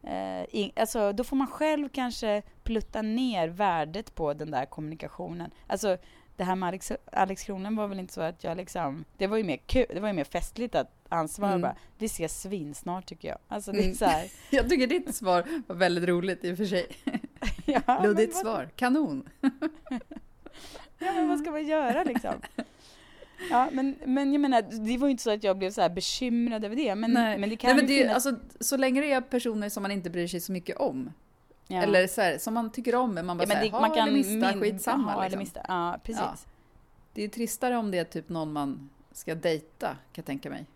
[0.03, 5.51] eh, i, alltså då får man själv kanske plutta ner värdet på den där kommunikationen.
[5.67, 5.99] Alltså
[6.39, 9.37] det här med Alex, Alex Kronlund var väl inte så att jag liksom, det var
[9.37, 11.63] ju mer kul, det var ju mer festligt att han svarade Mm.
[11.63, 13.39] bara, vi ses svinsnart tycker jag.
[13.49, 13.95] Alltså det är Mm.
[13.95, 16.87] så här, Jag tycker ditt svar var väldigt roligt i och för sig.
[17.65, 19.29] ja, Luddigt vad- svar, kanon.
[20.99, 22.35] Ja men vad ska man göra liksom?
[23.51, 25.89] Ja men, men jag menar, det var ju inte så att jag blev så här
[25.89, 27.39] bekymrad över det, men, Nej.
[27.39, 28.27] men det kan Nej, men det, finnas...
[28.27, 31.13] alltså, så länge det är personer som man inte bryr sig så mycket om,
[31.69, 31.83] ja.
[31.83, 33.91] eller så här, som man tycker om, men man bara ja, men det, ha man
[33.91, 35.13] kan eller mista, min- skitsamma.
[35.13, 35.39] ha liksom.
[35.39, 35.61] mista.
[35.69, 36.23] Ja, precis.
[36.23, 36.35] Ja.
[37.13, 40.67] Det är tristare om det är typ någon man ska dejta, kan jag tänka mig.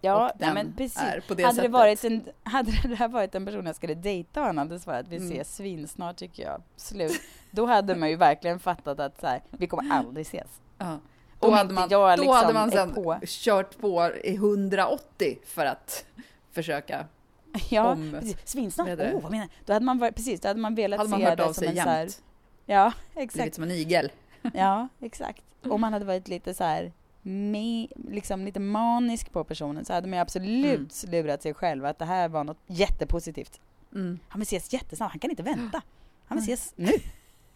[0.00, 1.02] Ja, nej, men precis.
[1.02, 1.70] är på det hade, det sättet.
[1.70, 5.06] varit en, hade det här varit en person jag skulle dejta och han hade svarat
[5.08, 5.28] vi Mm.
[5.32, 7.20] ses svinsnart tycker jag, slut.
[7.50, 10.60] Då hade man ju verkligen fattat att så här, vi kommer aldrig ses.
[10.78, 10.98] Ja.
[11.40, 13.18] Då, hade man, jag då liksom hade man är sen på.
[13.26, 16.04] kört på i 180 för att
[16.52, 17.06] försöka.
[17.70, 18.36] Ja, Om- precis.
[18.44, 19.50] Svinsnart, åh vad menar du?
[19.64, 21.54] Då hade man precis, då hade man velat Hade man se hört det av som
[21.54, 22.22] sig en så här, jämt.
[22.66, 23.54] Ja, Blivit exakt.
[23.54, 24.12] som en igel.
[24.54, 25.42] Ja, exakt.
[25.62, 30.08] Om man hade varit lite så här, me, liksom lite manisk på personen så hade
[30.08, 33.60] man ju absolut lurat sig själv att det här var något jättepositivt.
[33.94, 34.18] Mm.
[34.28, 35.82] Han vill ses jättesnabbt, han kan inte vänta.
[36.26, 36.92] Han vill ses nu.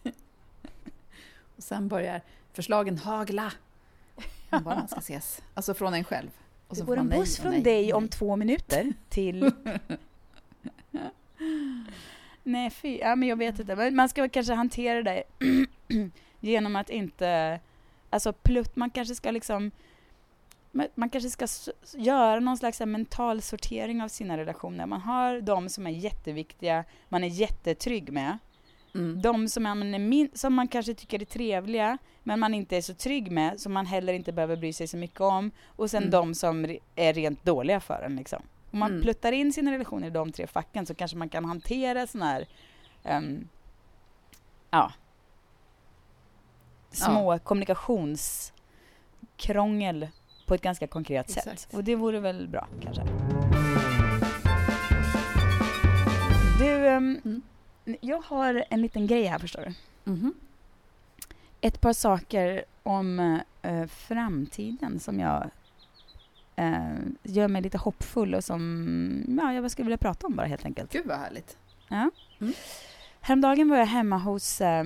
[1.57, 2.21] Och sen börjar
[2.53, 3.51] förslagen hagla.
[4.49, 5.41] Om var man ska ses.
[5.53, 6.29] Alltså från en själv.
[6.81, 8.09] Och Det går en buss från nej, dig om nej.
[8.09, 9.51] två minuter till...
[12.43, 12.97] Nej, fy.
[12.97, 13.75] Ja, men jag vet inte.
[13.75, 15.23] Men Man ska kanske hantera det
[16.39, 17.59] genom att inte...
[18.09, 19.71] Alltså plutt, man kanske ska liksom
[20.95, 21.47] man, kanske ska
[21.97, 24.85] göra någon slags mental sortering av sina relationer.
[24.85, 28.37] Man har de som är jätteviktiga, man är jättetrygg med.
[28.95, 29.21] Mm.
[29.21, 32.93] De som man, är som man kanske tycker är trevliga, men man inte är så
[32.93, 35.51] trygg med, som man heller inte behöver bry sig så mycket om.
[35.67, 36.11] Och sen Mm.
[36.11, 38.15] de som är rent dåliga för en.
[38.15, 38.41] Liksom.
[38.71, 39.01] Om man Mm.
[39.01, 42.47] pluttar in sina relationer i de tre facken så kanske man kan hantera sån här
[43.03, 43.47] ehm,
[44.71, 44.91] ja,
[46.91, 50.07] små kommunikationskrångel
[50.47, 51.47] på ett ganska konkret sätt.
[51.47, 51.73] Exakt.
[51.73, 53.03] Och det vore väl bra kanske.
[56.59, 57.41] Du, ehm, Mm.
[58.01, 59.73] Jag har en liten grej här förstår du.
[60.11, 60.33] Mhm.
[61.61, 65.49] Ett par saker om eh, framtiden som jag
[66.55, 66.93] eh,
[67.23, 70.91] gör mig lite hoppfull och som ja, jag skulle vilja prata om bara helt enkelt.
[70.91, 71.57] Gud vad härligt.
[73.21, 74.85] Häromdagen var jag hemma hos eh,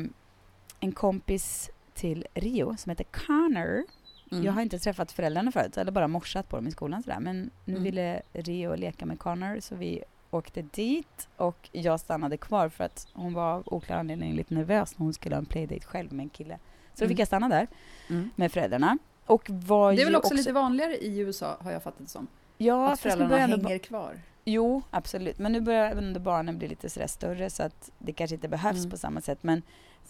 [0.79, 3.83] en kompis till Rio som heter Connor.
[4.31, 4.43] Mm.
[4.43, 7.19] Jag har inte träffat föräldrarna förut, eller bara morsat på dem i skolan sådär.
[7.19, 7.83] Men nu Mm.
[7.83, 10.03] ville Rio leka med Connor så vi
[10.37, 14.97] åkte dit och jag stannade kvar för att hon var av oklar anledning lite nervös
[14.99, 16.57] när hon skulle ha en playdate själv med en kille.
[16.93, 17.09] Så då Mm.
[17.09, 17.67] fick jag stanna där
[18.09, 18.29] Mm.
[18.35, 18.97] med föräldrarna.
[19.25, 22.09] Och var Det är väl ju också, lite vanligare i USA har jag fattat det
[22.09, 22.27] som.
[22.57, 24.19] Ja, att föräldrarna hänger kvar.
[24.45, 25.39] Jo, absolut.
[25.39, 28.77] Men nu börjar ändå barnen bli lite sådär större så att det kanske inte behövs
[28.79, 28.89] Mm.
[28.91, 29.43] på samma sätt.
[29.43, 29.61] Men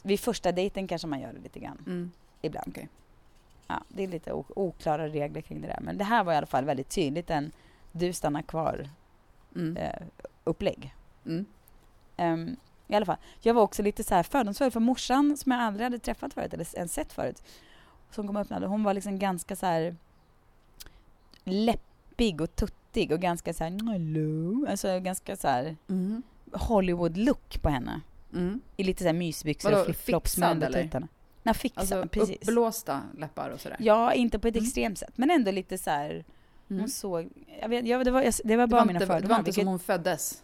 [0.04, 1.78] vid första dejten kanske man gör det lite grann.
[1.86, 2.12] Mm.
[2.42, 2.68] Ibland.
[2.70, 2.90] Okej.
[3.68, 5.80] Ja, det är lite oklara regler kring det där.
[5.82, 7.52] Men det här var i alla fall väldigt tydligt en
[7.92, 8.90] du stannar kvar
[9.58, 9.78] Mm.
[9.78, 10.02] eh,
[10.44, 10.96] upplägg.
[11.26, 11.46] Mm.
[12.18, 12.56] Ehm,
[12.88, 13.18] I alla fall.
[13.42, 16.54] Jag var också lite så här fördomsfull för morsan som jag aldrig hade träffat förut
[16.54, 17.44] eller ens sett förut.
[18.12, 18.68] Som kom och öppnade.
[18.68, 19.96] Hon var liksom ganska så här
[21.44, 24.66] läppig och tuttig och ganska så här hello.
[24.70, 26.24] Alltså ganska så här Mm.
[26.54, 28.02] Hollywood-look på henne.
[28.34, 28.62] Mm.
[28.78, 31.08] I lite så här mysbyxor Vadå, och flipflops med undertuttarna.
[31.44, 32.38] Nej, fixad, Alltså precis.
[32.50, 33.78] uppblåsta läppar och sådär.
[33.80, 34.66] Ja, inte på ett Mm.
[34.66, 36.26] extremt sätt, men ändå lite så här,
[36.70, 36.80] Mm.
[36.80, 37.30] hon såg,
[37.62, 39.22] jag vet, jag, det, var, jag, det var Det bara var, mina inte, fördomar.
[39.22, 40.44] det var inte vilket- som hon föddes.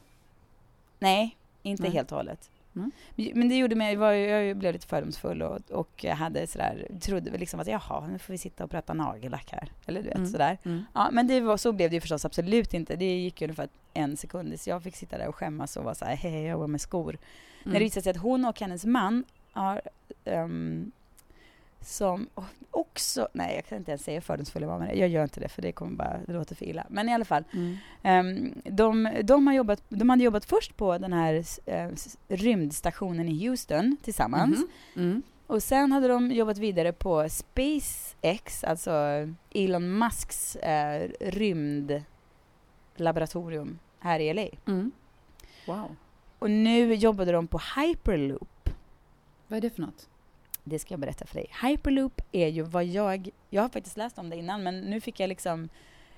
[1.00, 1.92] Nej, inte Nej.
[1.92, 2.50] helt och hållet.
[2.76, 2.92] Mm.
[3.34, 7.60] Men det gjorde mig, var, jag blev lite fördomsfull och, och hade sådär, trodde liksom
[7.60, 9.72] att jaha, nu får vi sitta och prata nagellack här.
[9.86, 10.30] Eller du vet, Mm.
[10.32, 10.58] sådär.
[10.66, 10.84] Mm.
[10.94, 12.96] Ja, men det var, så blev det ju förstås absolut inte.
[12.96, 15.96] Det gick ju ungefär en sekund, så jag fick sitta där och skämmas och vara
[15.96, 17.18] såhär, hej, jag var med skor.
[17.64, 17.84] När det Mm.
[17.84, 19.82] visade sig att hon och hennes man har
[20.26, 20.92] ehm,
[21.84, 22.30] som
[22.72, 25.72] också, nej jag kan inte ens säga hur fördomsfull jag gör inte det för det
[25.72, 26.86] kommer bara, det låter för illa.
[26.90, 27.78] Men i alla fall, Mm.
[28.04, 31.34] ehm, de, de, har jobbat, de hade jobbat först på den här
[31.66, 34.58] eh, s- rymdstationen i Houston tillsammans.
[34.58, 34.68] Mhm.
[35.10, 35.22] Mm.
[35.48, 38.92] Och sen hade de jobbat vidare på SpaceX, alltså
[39.54, 44.48] Elon Musks eh, rymdlaboratorium här i LA.
[44.68, 44.92] Mm.
[45.68, 45.96] Wow.
[46.40, 48.70] Och nu jobbade de på Hyperloop.
[49.48, 50.10] Vad är det för något?
[50.64, 51.52] Det ska jag berätta för dig.
[51.64, 53.30] Hyperloop är ju vad jag...
[53.50, 55.70] Jag har faktiskt läst om det innan, men nu fick jag liksom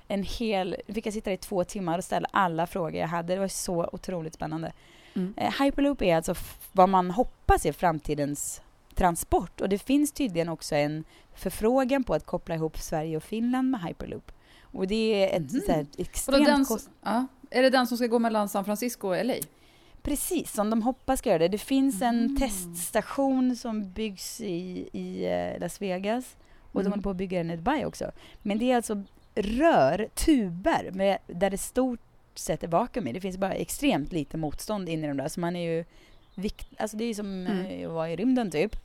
[0.07, 0.75] en hel...
[0.87, 3.33] Nu fick jag sitta i två timmar och ställa alla frågor jag hade.
[3.33, 4.71] Det var så otroligt spännande.
[5.13, 5.33] Mm.
[5.37, 6.35] Eh, Hyperloop är alltså
[6.71, 8.61] vad man hoppas är framtidens
[8.95, 9.61] transport.
[9.61, 11.03] Och det finns tydligen också en
[11.33, 14.31] förfrågan på att koppla ihop Sverige och Finland med Hyperloop.
[14.61, 15.61] Och det är ett Mhm.
[15.65, 17.27] så här, Vadå, extremt den, kost- s- ja.
[17.49, 19.33] Är det den som ska gå mellan San Francisco och LA?
[20.05, 21.47] Precis, som de hoppas ska göra det.
[21.47, 22.37] Det finns en Mm.
[22.37, 26.35] teststation som byggs i, i eh, Las Vegas
[26.71, 26.91] och de Mm.
[26.91, 28.11] håller på att bygga den i Dubai också.
[28.41, 29.03] Men det är alltså
[29.35, 31.99] rör, tuber, med, där det stort
[32.35, 33.13] sett är vakuum i.
[33.13, 35.85] Det finns bara extremt lite motstånd in i de där, så man är ju
[36.35, 37.65] vikt, alltså det är ju som Mm.
[37.65, 38.75] eh, att vara i rymden typ.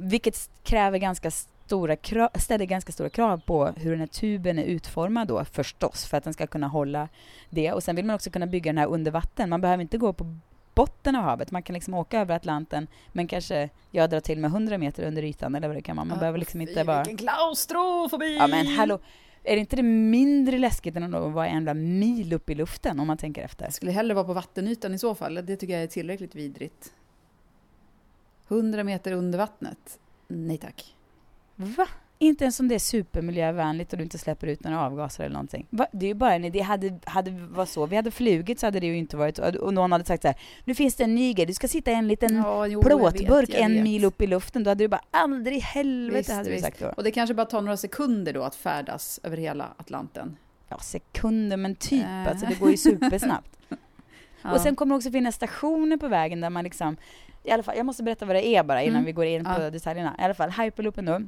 [0.00, 1.30] Vilket kräver ganska
[1.68, 6.06] stora krav, ställer ganska stora krav på hur den här tuben är utformad då förstås,
[6.06, 7.08] för att den ska kunna hålla
[7.50, 7.72] det.
[7.72, 9.50] Och sen vill man också kunna bygga den här under vatten.
[9.50, 10.36] Man behöver inte gå på
[10.74, 11.50] botten av havet.
[11.50, 15.22] Man kan liksom åka över Atlanten, men kanske jag drar till med 100 meter under
[15.22, 16.04] ytan eller vad det kan vara.
[16.04, 16.98] Man Ja, behöver liksom inte bara...
[17.02, 18.36] Vilken klaustrofobi!
[18.36, 18.98] Ja men hallå,
[19.44, 23.00] är det inte det mindre läskigt än att vara en jävla mil upp i luften
[23.00, 23.64] om man tänker efter?
[23.64, 25.34] Jag skulle hellre vara på vattenytan i så fall.
[25.34, 26.92] Det tycker jag är tillräckligt vidrigt.
[28.48, 29.98] 100 meter under vattnet?
[30.28, 30.94] Nej tack.
[31.60, 31.86] Va?
[32.20, 35.66] Inte ens om det är supermiljövänligt och du inte släpper ut några avgaser eller någonting.
[35.70, 35.86] Va?
[35.92, 36.60] Det är ju bara en idé.
[36.60, 39.38] Hade, hade var så vi hade flugit så hade det ju inte varit...
[39.38, 41.90] Och någon hade sagt så här, nu finns det en ny grej, du ska sitta
[41.90, 43.82] i en liten Ja, jo, jag plåtburk vet, jag en vet.
[43.82, 44.64] mil upp i luften.
[44.64, 46.86] Då hade du bara, aldrig i helvete Visst, hade du sagt då.
[46.96, 50.36] Och det kanske bara tar några sekunder då att färdas över hela Atlanten.
[50.68, 52.04] Ja, sekunder, men typ.
[52.04, 52.28] Äh.
[52.28, 53.58] Alltså det går ju supersnabbt.
[54.42, 54.52] Ja.
[54.52, 56.96] Och sen kommer det också finnas stationer på vägen där man liksom...
[57.44, 59.04] I alla fall, jag måste berätta vad det är bara innan Mm.
[59.04, 59.70] vi går in på Ja.
[59.70, 60.16] detaljerna.
[60.18, 61.20] I alla fall, hyperloopen då.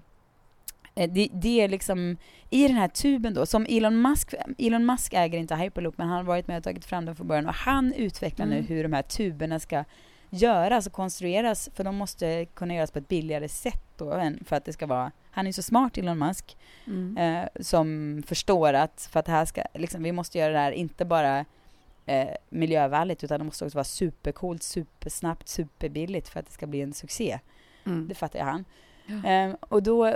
[1.01, 2.17] Eh, Det, det är liksom
[2.51, 6.17] i den här tuben då, som Elon Musk, Elon Musk äger inte Hyperloop, men han
[6.17, 8.67] har varit med och tagit fram den från början och han utvecklar nu Mm.
[8.67, 9.85] hur de här tuberna ska
[10.31, 14.57] göras och konstrueras, för de måste kunna göras på ett billigare sätt då, än för
[14.57, 17.17] att det ska vara, han är så smart Elon Musk, Mm.
[17.17, 20.73] eh, som förstår att för att det här ska, liksom, vi måste göra det här
[20.73, 21.45] inte bara
[22.07, 26.81] eh, miljövänligt utan det måste också vara supercoolt, supersnabbt, superbilligt för att det ska bli
[26.81, 27.39] en succé.
[27.87, 28.09] Mm.
[28.09, 28.65] Det fattar jag han.
[29.25, 29.31] Ja.
[29.31, 30.15] Eh, och, då,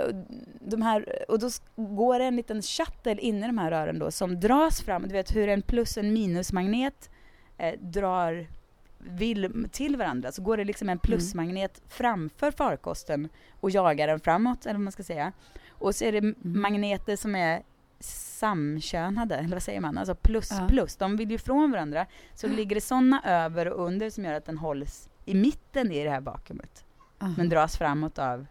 [0.61, 4.11] de här, och då går det en liten shuttle in i de här rören då
[4.11, 5.01] som dras fram.
[5.03, 7.09] Du vet hur en plus och en minusmagnet
[7.57, 8.47] eh, drar
[8.97, 10.31] vill till varandra.
[10.31, 13.29] Så går det liksom en plusmagnet framför farkosten
[13.59, 15.31] och jagar den framåt, eller vad man ska säga.
[15.69, 16.35] Och så är det Mm.
[16.41, 17.61] magneter som är
[17.99, 19.97] samkönade, eller vad säger man?
[19.97, 20.67] Alltså plus Ja.
[20.69, 20.95] plus.
[20.95, 22.05] De vill ju ifrån varandra.
[22.33, 26.03] Så ligger det sådana över och under som gör att den hålls i mitten i
[26.03, 26.85] det här vakuumet.
[27.37, 28.45] Men dras framåt av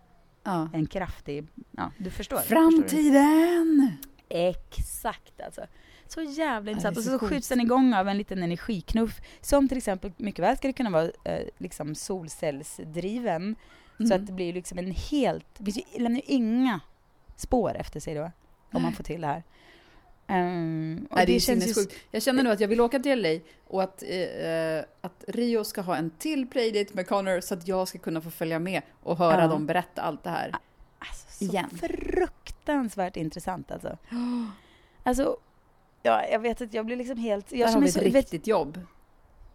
[0.45, 0.69] ja.
[0.73, 2.39] en kraftig, ja du förstår.
[2.39, 3.93] Framtiden!
[3.99, 4.49] Förstår du?
[4.49, 5.67] Exakt alltså.
[6.07, 6.97] Så jävla intressant.
[6.97, 10.43] är Och så så skjuts den igång av en liten energiknuff som till exempel mycket
[10.43, 13.57] väl det kunna vara eh, liksom solcellsdriven.
[13.99, 14.21] Så Mm.
[14.21, 16.81] att det blir liksom en helt, det lämnar ju inga
[17.37, 18.31] spår efter sig då.
[18.73, 19.43] Om man får till det här.
[20.27, 21.95] Och Nej, det, är ju sinnessjukt.
[22.11, 25.81] Jag känner nu att jag vill åka till LA och att, eh, att Rio ska
[25.81, 29.19] ha en till playdate med Connor så att jag ska kunna få följa med och
[29.19, 29.49] höra Ja.
[29.49, 30.55] dem berätta allt det här.
[30.99, 31.71] Alltså, så Igen.
[31.71, 33.99] fruktansvärt intressant alltså.
[35.07, 35.37] Alltså,
[36.03, 37.53] ja, jag vet att jag blir liksom helt...
[37.53, 38.81] Jag Där har vi ett så, vet, riktigt jobb.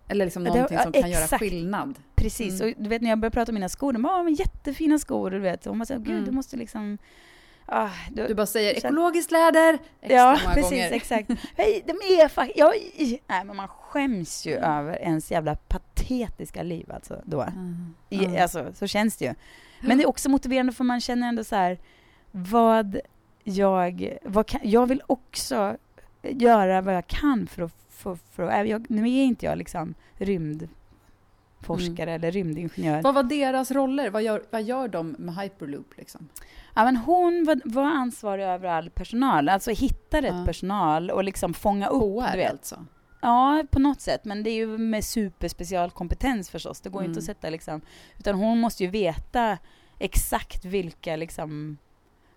[0.07, 1.39] Eller liksom Ja, det- någonting ja, som kan göra exakt.
[1.39, 1.95] skillnad.
[2.15, 2.73] Precis, Mm.
[2.77, 4.99] och du vet när jag började prata om mina skor, de bara, "Ah, men jättefina
[4.99, 5.67] skor, du vet.
[5.67, 6.25] Och man säger, gud Mm.
[6.25, 6.97] du måste liksom...
[7.71, 10.91] Ah, du, Du bara säger ekologiskt läder extra ja, många precis, gånger.
[10.91, 11.29] exakt.
[11.55, 12.57] Hej, de är faktiskt...
[12.59, 12.73] Ja,
[13.27, 17.41] nej, men man skäms ju över ens jävla patetiska liv alltså då.
[17.41, 17.95] Mm.
[18.09, 18.37] I.
[18.37, 19.33] Alltså, så känns det ju.
[19.79, 21.77] Men det är också motiverande för man känner ändå så här,
[22.31, 22.99] vad
[23.43, 24.17] jag...
[24.23, 25.77] Vad kan, jag vill också
[26.21, 27.75] göra vad jag kan för att...
[27.89, 29.93] För, för, att jag, nu är inte jag liksom
[31.61, 33.01] rymdforskare eller rymdingenjör.
[33.01, 34.09] Vad var deras roller?
[34.09, 35.97] Vad gör, vad gör de med Hyperloop?
[35.97, 36.29] Liksom?
[36.75, 40.45] Ja, men hon var, var ansvarig över all personal, alltså hitta rätt Ja.
[40.45, 42.51] personal och liksom fånga upp, HR du vet.
[42.51, 42.85] alltså?
[43.21, 46.81] Ja, på något sätt, men det är ju med superspecialkompetens förstås.
[46.81, 47.11] Det går Mm.
[47.11, 47.81] inte att sätta liksom,
[48.19, 49.57] utan hon måste ju veta
[49.99, 51.77] exakt vilka liksom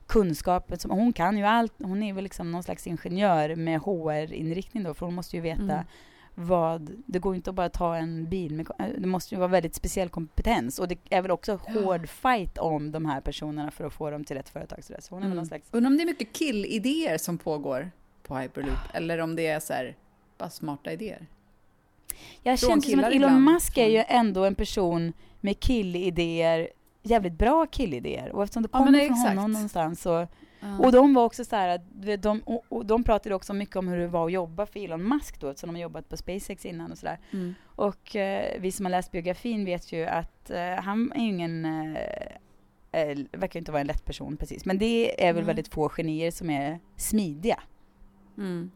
[0.07, 4.83] kunskaper som, hon kan ju allt, hon är väl liksom någon slags ingenjör med HR-inriktning
[4.83, 5.85] då, för hon måste ju veta Mm.
[6.35, 8.66] Vad, det går ju inte att bara ta en bil, med,
[8.99, 11.81] det måste ju vara väldigt speciell kompetens och det är väl också Ja.
[11.81, 14.85] hård fight om de här personerna för att få dem till rätt företag.
[14.85, 15.01] Så, där.
[15.01, 15.47] så hon Mm.
[15.47, 17.90] slags Undrar om det är mycket kill-idéer som pågår
[18.23, 19.97] på Hyperloop eller om det är så här,
[20.38, 21.27] bara smarta idéer.
[22.42, 23.45] Jag Från känns som att Elon ibland.
[23.45, 26.68] Musk är ju ändå en person med killidéer,
[27.03, 28.33] jävligt bra killidéer.
[28.33, 29.29] Och eftersom det Ja, kommer men från exakt.
[29.37, 30.27] honom någonstans så...
[30.62, 30.79] Ja.
[30.79, 31.81] Och de var också så här,
[32.16, 35.09] de, och, och de pratade också mycket om hur det var att jobba för Elon
[35.09, 37.18] Musk då, eftersom de har jobbat på SpaceX innan och sådär.
[37.31, 37.55] Mm.
[37.64, 41.64] Och eh, vi som har läst biografin vet ju att eh, han är ju ingen...
[41.64, 44.64] Eh, eh, verkar inte vara en lätt person precis.
[44.64, 45.46] Men det är väl Nej.
[45.46, 47.61] väldigt få genier som är smidiga.
[48.38, 48.70] Mm.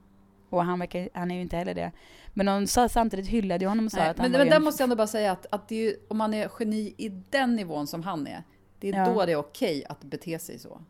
[0.50, 1.92] Och han, verkar, han är ju inte heller det.
[2.34, 4.48] Men de sa samtidigt hyllade ju honom och sa Nej, att han men var men
[4.48, 7.08] där en måste jag ändå bara säga att, att ju, om man är geni i
[7.08, 8.42] den nivån som han är,
[8.80, 9.12] det är Ja.
[9.12, 10.80] då det är okej att bete sig så.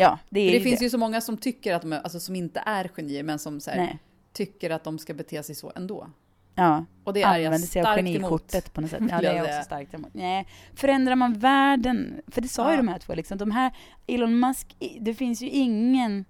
[0.00, 0.84] Ja, det är För det ju finns det.
[0.84, 3.60] ju så många som tycker att de är, alltså som inte är genier, men som
[3.60, 3.98] så här,
[4.32, 6.10] tycker att de ska bete sig så ändå.
[6.54, 9.02] Ja, Och det är jag använder sig av genikortet på något sätt.
[9.10, 10.10] Ja, det är jag också starkt emot.
[10.14, 12.76] Nej, förändrar man världen, för det sa ju Ja.
[12.76, 13.70] de här två liksom, de här,
[14.06, 16.24] Elon Musk, det finns ju ingen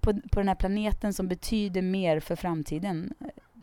[0.00, 3.14] på, på den här planeten som betyder mer för framtiden,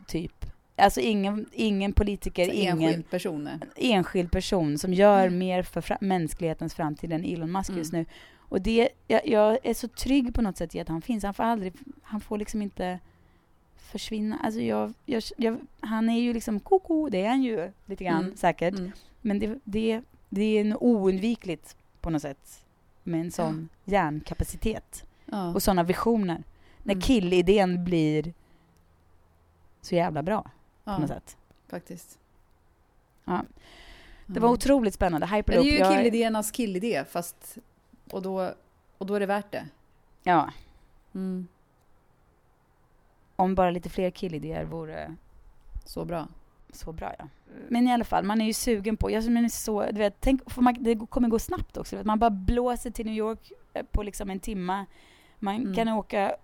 [0.07, 0.45] typ.
[0.75, 3.49] Alltså ingen, ingen politiker, Så ingen Enskild person.
[3.75, 5.39] enskild person som gör Mm.
[5.39, 7.77] mer för fra- mänsklighetens framtid än Elon Musk Mm.
[7.79, 8.05] just nu.
[8.37, 11.23] Och det, jag, jag är så trygg på något sätt i att han finns.
[11.23, 12.99] Han får aldrig, han får liksom inte
[13.75, 14.37] försvinna.
[14.43, 18.23] Alltså jag, jag, jag, han är ju liksom koko, det är han ju lite grann
[18.23, 18.35] Mm.
[18.37, 18.79] säkert.
[18.79, 18.91] Mm.
[19.21, 22.65] Men det, det, det är nog oundvikligt på något sätt
[23.03, 25.53] med en sån hjärnkapacitet Ja.
[25.53, 26.43] och sådana visioner.
[26.83, 27.01] När Mm.
[27.01, 28.33] killidén blir
[29.81, 30.49] så jävla bra
[30.83, 31.37] på ja, något sätt.
[31.67, 32.19] faktiskt.
[33.25, 33.43] Ja.
[34.25, 35.27] Det var otroligt spännande.
[35.27, 35.65] Men det Hyperloop.
[35.65, 37.57] är ju jag- killidéernas killidé, fast...
[38.11, 38.53] Och då,
[38.97, 39.65] och då är det värt det.
[40.23, 40.49] Ja,
[41.15, 41.47] Mm.
[43.35, 45.15] om bara lite fler killidéer vore
[45.85, 46.27] Så bra.
[46.73, 47.27] så bra ja.
[47.69, 50.55] Men i alla fall, man är ju sugen på, jag är så, du vet, tänk,
[50.57, 52.01] man, det kommer gå snabbt också.
[52.03, 54.85] man bara blåser till New York eh, på liksom en timma.
[55.39, 55.75] Man Mm.
[55.75, 56.35] kan åka,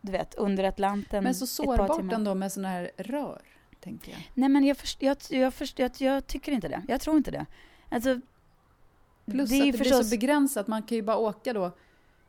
[0.00, 3.42] du vet, under Atlanten Men så sårbart ändå med såna här rör,
[3.80, 4.20] tänker jag.
[4.34, 6.82] Nej men jag, först, jag, jag, först, jag, jag tycker inte det.
[6.88, 7.46] Jag tror inte det.
[7.88, 8.20] Alltså,
[9.24, 11.70] Plus det är att det förstås, blir så begränsat, man kan ju bara åka då.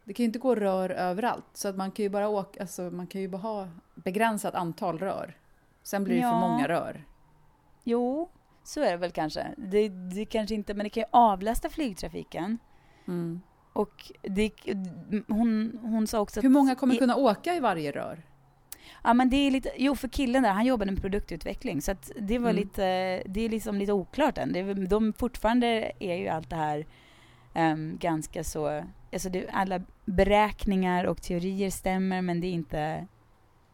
[0.03, 2.81] Det kan ju inte gå rör överallt, så att man kan ju bara åka, alltså
[2.81, 5.37] man kan ju bara ha begränsat antal rör.
[5.83, 6.31] Sen blir det Ja.
[6.31, 7.05] för många rör.
[7.83, 8.29] Jo,
[8.63, 9.47] så är det väl kanske.
[9.57, 12.57] Det, det kanske inte, men det kan ju avlasta flygtrafiken.
[13.07, 13.41] Mm.
[13.79, 14.51] Och det,
[15.27, 16.41] hon, hon sa också.
[16.41, 18.23] Hur många kommer i- kunna åka i varje rör?
[19.03, 22.11] Ja men det är lite, jo för killen där, han jobbade med produktutveckling så att
[22.19, 22.61] det var Mm.
[22.61, 22.81] lite,
[23.25, 24.53] det är liksom lite oklart än.
[24.53, 26.85] Det, de fortfarande är ju allt det här
[27.53, 33.07] ehm, ganska så, alltså det, alla beräkningar och teorier stämmer men det är inte,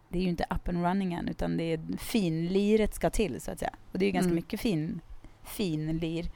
[0.10, 3.52] det är ju inte up and running än utan det är finliret ska till så
[3.52, 3.74] att säga.
[3.92, 4.36] Och det är ju ganska Mm.
[4.36, 5.02] mycket fin,
[5.44, 6.30] finlir.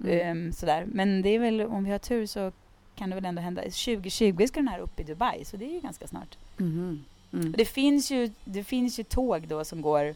[0.00, 0.20] Mm.
[0.20, 0.84] Ehm, sådär.
[0.86, 2.52] Men det är väl, om vi har tur så
[2.98, 3.62] kan det väl ändå hända.
[3.62, 6.38] 2020 ska den här upp i Dubai så det är ju ganska snart.
[6.56, 7.04] Mhm.
[7.32, 7.50] Mm.
[7.50, 10.14] Och Det finns, ju, det finns ju tåg då som går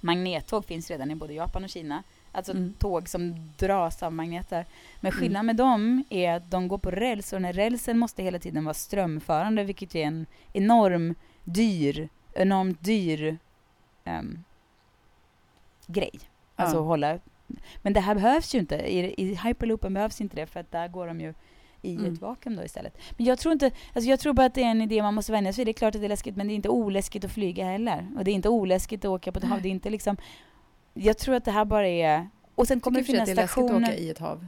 [0.00, 2.02] Magnettåg finns redan i både Japan och Kina.
[2.32, 2.74] Alltså Mm.
[2.78, 4.66] tåg som dras av magneter.
[5.00, 5.20] Men Mm.
[5.20, 8.38] skillnaden med dem är att de går på räls och den här rälsen måste hela
[8.38, 13.38] tiden vara strömförande vilket är en enorm dyr, enormt dyr
[14.04, 14.44] ehm,
[15.86, 16.20] grej.
[16.56, 16.80] Alltså Ja.
[16.82, 17.18] hålla.
[17.82, 18.76] Men det här behövs ju inte.
[18.76, 21.34] I, I hyperloopen behövs inte det för att där går de ju
[21.82, 22.12] i Mm.
[22.12, 22.98] ett vakuum då istället.
[23.16, 25.32] Men jag tror inte, alltså jag tror bara att det är en idé man måste
[25.32, 25.66] vänja sig vid.
[25.66, 28.08] Det är klart att det är läskigt men det är inte oläskigt att flyga heller.
[28.16, 29.62] Och det är inte oläskigt att åka på ett hav.
[29.62, 30.16] Det är inte liksom,
[30.94, 33.36] jag tror att det här bara är, och sen kommer Tycker det du att finnas
[33.36, 33.88] det är läskigt att stationer.
[33.88, 34.46] åka i ett hav?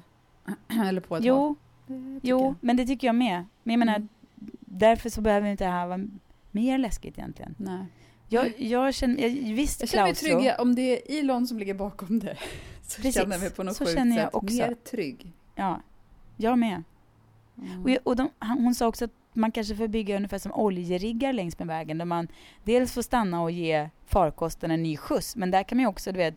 [0.89, 1.27] Eller på ett hav?
[1.27, 2.55] Jo, tycker jo, jag.
[2.61, 3.45] men det tycker jag med.
[3.63, 4.09] Men jag menar, Mm.
[4.61, 6.01] därför så behöver inte det här vara
[6.51, 7.55] mer läskigt egentligen.
[7.59, 7.85] Nej.
[8.29, 11.59] Jag, jag känner, jag, visst Jag känner mig klaustro- trygg om det är Elon som
[11.59, 12.37] ligger bakom det.
[12.83, 14.55] Så Precis, känner jag mig på något så sjukt känner jag sätt också.
[14.57, 15.33] mer trygg.
[15.55, 15.81] Ja,
[16.37, 16.83] jag med.
[17.63, 17.83] Mm.
[17.83, 21.33] Och, jag, och de, hon sa också att man kanske får bygga ungefär som oljeriggar
[21.33, 22.29] längs med vägen där man
[22.65, 26.13] dels får stanna och ge farkosten en ny skjuts men där kan man ju också
[26.13, 26.35] du vet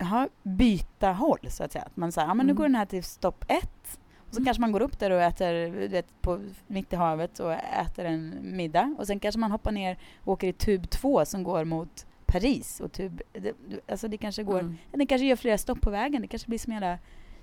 [0.00, 1.84] ha, byta håll så att säga.
[1.84, 2.56] Att man säger, ja men nu Mm.
[2.56, 4.44] går den här till stopp ett och så Mm.
[4.44, 8.04] kanske man går upp där och äter du vet, på, mitt i havet och äter
[8.04, 11.64] en middag och sen kanske man hoppar ner och åker i tub två som går
[11.64, 13.52] mot Paris och tub, det,
[13.88, 14.76] alltså det kanske går, Mm.
[14.92, 16.98] det kanske gör flera stopp på vägen, det kanske blir som hela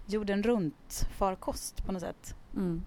[0.06, 2.36] jorden runt farkost på något sätt.
[2.56, 2.82] Mm.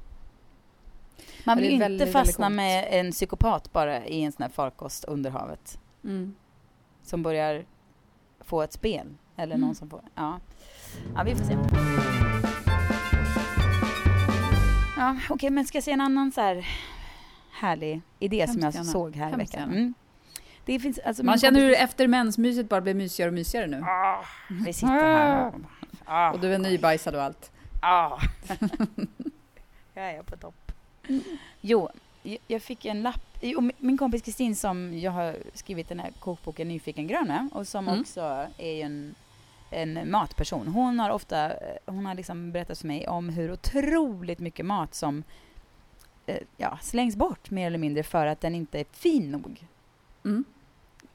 [1.45, 2.57] Man vill inte väldigt, väldigt fastna coolt.
[2.57, 6.35] med en psykopat bara i en sån här farkost under havet Mm.
[7.03, 7.65] som börjar
[8.41, 9.07] få ett spel.
[9.37, 9.67] Eller Mm.
[9.67, 10.01] någon som får...
[10.15, 10.39] Ja,
[11.15, 11.57] ja vi får se.
[14.97, 16.67] Ja, Okej, men ska jag säga en annan så här
[17.53, 18.91] härlig idé som jag Hemskt gärna.
[18.93, 19.69] såg här i Hemskt veckan?
[19.73, 19.95] Mm.
[20.65, 23.83] Det finns, alltså Man känner hur efter mensmyset bara blir mysigare och mysigare nu.
[23.87, 24.25] Ah,
[24.65, 25.55] vi sitter här och...
[26.05, 27.51] Ah, Och du är nybajsad och allt.
[27.81, 28.19] ah.
[29.95, 30.73] jag är på topp.
[31.61, 31.89] Jo,
[32.47, 33.39] jag- fick en lapp.
[33.41, 37.69] Jo, min- kompis Kristin som jag har skrivit den här kokboken Nyfiken grön med och
[37.69, 38.01] som Mm.
[38.01, 38.21] också
[38.59, 39.15] är en,
[39.71, 40.69] en matperson.
[40.69, 44.95] Hon har ofta eh, hon har liksom berättat för mig om hur otroligt mycket mat
[44.95, 45.23] som
[46.27, 49.67] eh, ja, slängs bort mer eller mindre för att den inte är fin nog.
[50.25, 50.45] Mm.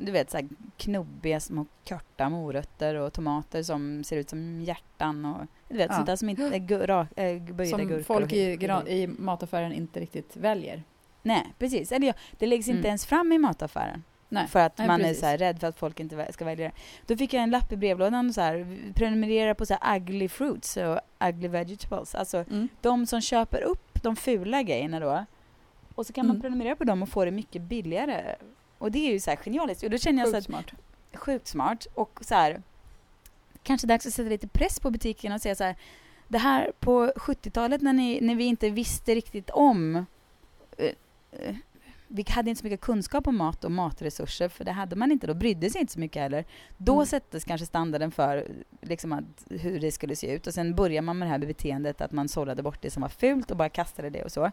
[0.02, 5.26] Du vet så här knubbiga små korta morötter och tomater som ser ut som hjärtan
[5.26, 5.96] och du vet Ja.
[5.96, 8.04] sånt där som inte är gu- ra- äh, böjda Som gurkor.
[8.04, 8.58] folk i,
[8.88, 10.84] i mataffären inte riktigt väljer.
[11.22, 11.92] Nej, precis.
[11.92, 12.86] Eller ja, det läggs inte Mm.
[12.86, 14.04] ens fram i mataffären.
[14.30, 14.48] Nej.
[14.48, 15.18] För att Nej, man precis.
[15.18, 16.76] är så här rädd för att folk inte ska välja det.
[17.08, 20.78] Då fick jag en lapp i brevlådan så här, prenumerera på så här ugly fruits
[20.78, 22.16] och ugly vegetables.
[22.16, 22.68] Alltså Mm.
[22.82, 25.26] de som köper upp de fula grejerna då.
[25.96, 26.42] Och så kan man Mm.
[26.42, 28.36] prenumerera på dem och få det mycket billigare.
[28.80, 29.84] Och det är ju så här genialiskt.
[29.84, 30.72] Och då känner jag så Sjukt att smart.
[31.14, 31.88] sjukt smart.
[31.94, 32.62] Och så här,
[33.64, 35.76] kanske dags att sätta lite press på butikerna och säga så här,
[36.28, 40.06] det här på 70-talet när, ni, när vi inte visste riktigt om
[40.78, 40.92] eh,
[41.32, 41.56] eh,
[42.12, 45.28] vi hade inte så mycket kunskap om mat och matresurser, för det hade man inte.
[45.28, 46.46] Då brydde sig inte så mycket heller.
[46.78, 47.06] Då Mm.
[47.06, 48.48] sättes kanske standarden för
[48.82, 50.48] liksom att, hur det skulle se ut.
[50.48, 53.10] Och sen börjar man med det här beteendet att man sållade bort det som var
[53.10, 54.52] fult och bara kastade det och så.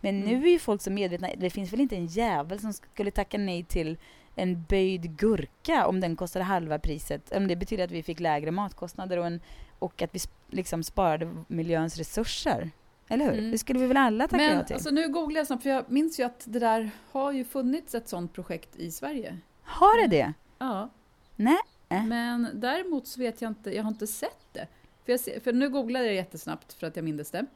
[0.00, 0.28] Men Mm.
[0.40, 1.28] nu är ju folk så medvetna.
[1.36, 3.98] Det finns väl inte en jävel som skulle tacka nej till
[4.36, 7.32] en böjd gurka om den kostade halva priset.
[7.32, 9.40] Om det betyder att vi fick lägre matkostnader och, en,
[9.78, 12.70] och att vi liksom sparade miljöns resurser.
[13.14, 13.38] Eller hur?
[13.38, 13.50] Mm.
[13.50, 14.74] Det skulle vi väl alla tacka ja Men till?
[14.74, 17.94] alltså, nu googlar jag snabbt, för jag minns ju att det där har ju funnits
[17.94, 19.38] ett sånt projekt i Sverige.
[19.62, 20.32] Har det det?
[20.58, 20.90] Ja.
[21.36, 21.58] Nej.
[21.88, 22.04] Äh.
[22.04, 24.66] Men däremot så vet jag inte, jag har inte sett det.
[25.06, 27.46] För, ser, för nu googlade jag jättesnabbt för att jag mindes det.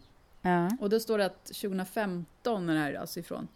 [0.43, 0.71] Ja.
[0.81, 3.49] Och då står det att 2015 är det här alltså ifrån.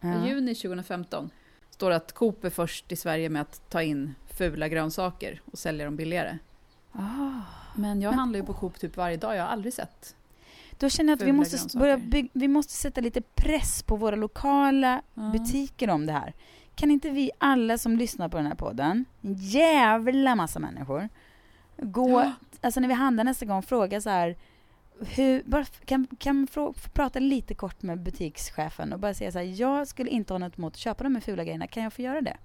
[0.00, 0.26] ja.
[0.26, 1.30] Juni 2015
[1.70, 5.58] står det att Coop är först i Sverige med att ta in fula grönsaker och
[5.58, 6.38] sälja dem billigare.
[6.92, 7.40] Ah.
[7.76, 10.16] Men jag handlar ju på Coop typ varje dag, jag har aldrig sett.
[10.78, 12.00] Då känner jag att vi måste, börja
[12.32, 15.22] vi måste sätta lite press på våra lokala Ja.
[15.22, 16.34] butiker om det här.
[16.74, 21.08] Kan inte vi alla som lyssnar på den här podden, en jävla massa människor,
[21.78, 22.32] gå, Ja.
[22.60, 24.36] alltså när vi handlar nästa gång, fråga så här,
[25.00, 29.60] hur, bara, kan, kan få prata lite kort med butikschefen och bara säga så här,
[29.60, 32.02] jag skulle inte ha något emot att köpa de här fula grejerna, kan jag få
[32.02, 32.36] göra det?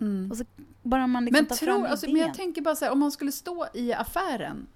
[0.00, 0.30] Mm.
[0.30, 0.44] Och så
[0.82, 2.18] bara man liksom Men, tar tror, fram alltså, idén.
[2.18, 4.66] men jag tänker bara så här, om man skulle stå i affären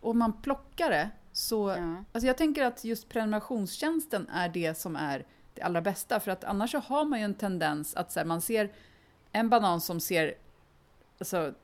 [0.00, 2.04] och man plockar det, Så Ja.
[2.12, 5.24] alltså jag tänker att just prenumerationstjänsten är det som är
[5.54, 6.20] det allra bästa.
[6.20, 8.70] För att annars så har man ju en tendens att så här, man ser
[9.32, 10.34] en banan som ser
[11.18, 11.54] alltså,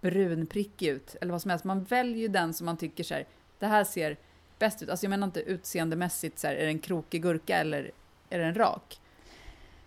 [0.00, 1.64] brunprickig ut, eller vad som helst.
[1.64, 3.26] Man väljer ju den som man tycker så här,
[3.58, 4.16] det här ser
[4.58, 4.88] bäst ut.
[4.88, 7.90] Alltså jag menar inte utseendemässigt, så här, är det en krokig gurka eller
[8.30, 9.00] är den rak?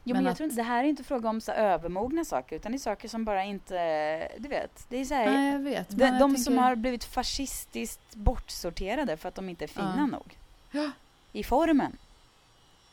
[0.04, 2.26] Jo, men, Men jag att- tror inte, det här är inte fråga om så övermogna
[2.26, 5.52] saker, utan det är saker som bara inte, du vet, det är så här, Nej,
[5.52, 5.90] jag vet.
[5.90, 9.94] de, jag de tänker- som har blivit fascistiskt bortsorterade för att de inte är fina
[9.98, 10.06] Ja.
[10.06, 10.38] nog.
[10.72, 10.92] Ja.
[11.32, 11.98] I formen.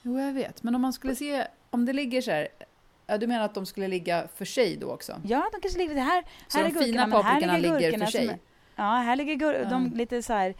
[0.03, 0.63] Jo, jag vet.
[0.63, 2.49] Men om man skulle se, om det ligger så här,
[3.07, 5.21] ja, du menar att de skulle ligga för sig då också?
[5.25, 6.25] Ja, de kanske ligger det här.
[6.49, 8.29] Så här de är gurkorna, fina paprikorna ligger för gurkorna som sig?
[8.29, 8.39] är-
[8.77, 9.69] Ja, här ligger gur- Ja.
[9.71, 10.55] de lite så här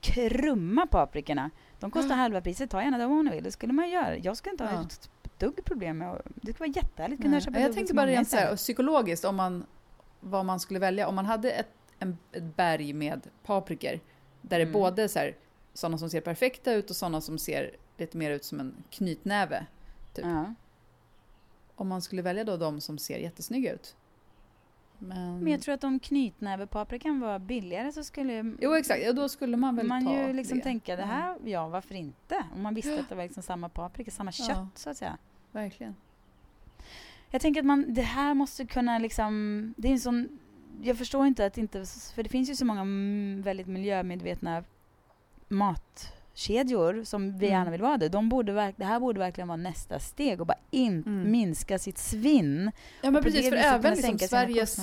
[0.00, 1.50] krumma paprikorna.
[1.80, 3.44] De kostar halva priset, ta gärna dem om ni vill.
[3.44, 4.16] Det skulle man göra.
[4.16, 4.78] Jag skulle inte ha Ja.
[5.38, 6.22] Dugg problem med.
[6.34, 9.36] Det skulle vara jättehärligt att kunna köpa Jag tänkte bara rent så här, psykologiskt, om
[9.36, 9.66] man,
[10.20, 11.08] vad man skulle välja.
[11.08, 11.68] Om man hade ett,
[11.98, 14.00] en, ett berg med paprikor,
[14.42, 14.72] där det Mm.
[14.72, 15.36] både så här,
[15.74, 19.66] sådana som ser perfekta ut och sådana som ser lite mer ut som en knytnäve.
[20.14, 20.24] typ.
[20.24, 20.54] Ja.
[21.74, 23.96] Om man skulle välja då de som ser jättesnygga ut.
[25.00, 29.02] Men, Men jag tror att om knytnävepaprikan var billigare så skulle Jo, exakt.
[29.04, 30.64] Ja, då skulle man väl man ta ju liksom det.
[30.64, 32.44] tänka det Ja, här, ja varför inte?
[32.54, 34.44] Om man visste att det var liksom samma paprika, samma Ja.
[34.46, 35.18] kött så att säga.
[35.52, 35.96] Verkligen.
[37.30, 40.38] Jag tänker att man, det här måste kunna liksom, det är en sån,
[40.82, 41.84] jag förstår inte att inte,
[42.14, 42.84] för det finns ju så många
[43.42, 44.64] väldigt miljömedvetna
[45.48, 47.58] matkedjor som vi Mm.
[47.58, 48.08] gärna vill vara det.
[48.08, 51.30] De borde verk, det här borde verkligen vara nästa steg och bara in, Mm.
[51.30, 52.70] minska sitt svinn.
[53.02, 53.48] Ja, men precis.
[53.48, 54.78] För även liksom Sveriges.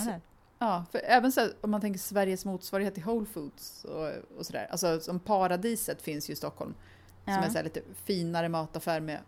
[0.59, 4.67] Ja, för även så om man tänker Sveriges motsvarighet till Whole Foods och, och sådär.
[4.71, 6.73] Alltså som Paradiset finns ju i Stockholm.
[7.23, 7.43] Som Ja.
[7.43, 9.19] är så lite finare mataffär med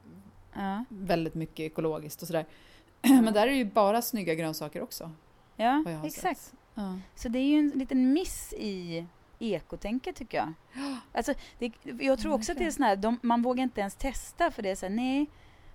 [0.58, 0.86] Ja.
[0.90, 2.46] väldigt mycket ekologiskt och sådär.
[3.02, 5.12] Men där är det ju bara snygga grönsaker också.
[5.56, 6.54] ja, exakt.
[6.74, 7.00] Ja.
[7.16, 9.06] Så det är ju en liten miss i
[9.40, 10.54] ekotänket tycker jag.
[11.14, 14.52] Alltså, det, jag tror också att det är här, de, man vågar inte ens testa
[14.52, 15.30] för det är så här, nej,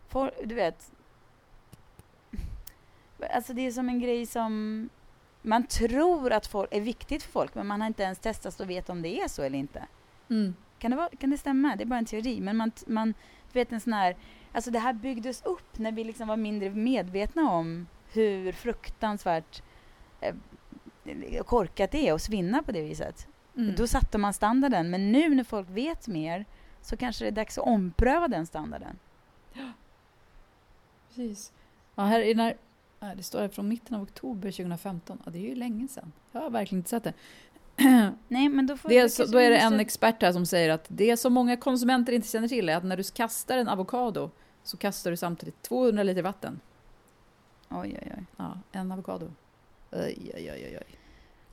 [0.08, 0.92] for, du vet.
[3.34, 4.88] Alltså det är som en grej som
[5.42, 8.70] man tror att folk, är viktigt för folk men man har inte ens testat och
[8.70, 9.86] vet om det är så eller inte.
[10.30, 10.54] Mm.
[10.78, 11.76] Kan det, vara, kan det stämma?
[11.76, 12.40] Det är bara en teori.
[12.40, 13.14] Men man, man
[13.52, 14.16] du vet en sån här,
[14.52, 19.62] alltså det här byggdes upp när vi liksom var mindre medvetna om hur fruktansvärt
[20.20, 20.34] eh,
[21.44, 23.28] korkat det är att svinna på det viset.
[23.56, 23.74] Mm.
[23.76, 24.90] Då satte man standarden.
[24.90, 26.44] Men nu när folk vet mer
[26.80, 28.98] så kanske det är dags att ompröva den standarden.
[31.08, 31.52] Precis.
[31.94, 32.56] Ja, här är när,
[33.00, 35.22] ja, det står här från mitten av oktober 2015.
[35.24, 36.12] Ja, det är ju länge sedan.
[36.32, 37.14] Jag har verkligen inte sett det.
[38.28, 40.70] Nej, men då får det är så, då är det en expert här som säger
[40.70, 44.30] att det som många konsumenter inte känner till är att när du kastar en avokado
[44.62, 46.60] så kastar du samtidigt 200 liter vatten.
[47.70, 48.24] Oj, oj, oj.
[48.36, 49.30] Ja, en avokado.
[49.90, 50.96] Oj, oj, oj, oj.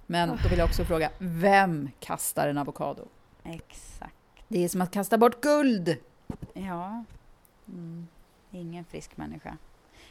[0.05, 3.07] Men då vill jag också fråga, vem kastar en avokado?
[3.43, 4.16] Exakt.
[4.47, 5.97] Det är som att kasta bort guld!
[6.53, 7.03] Ja,
[7.68, 8.07] Mm.
[8.51, 9.57] ingen frisk människa.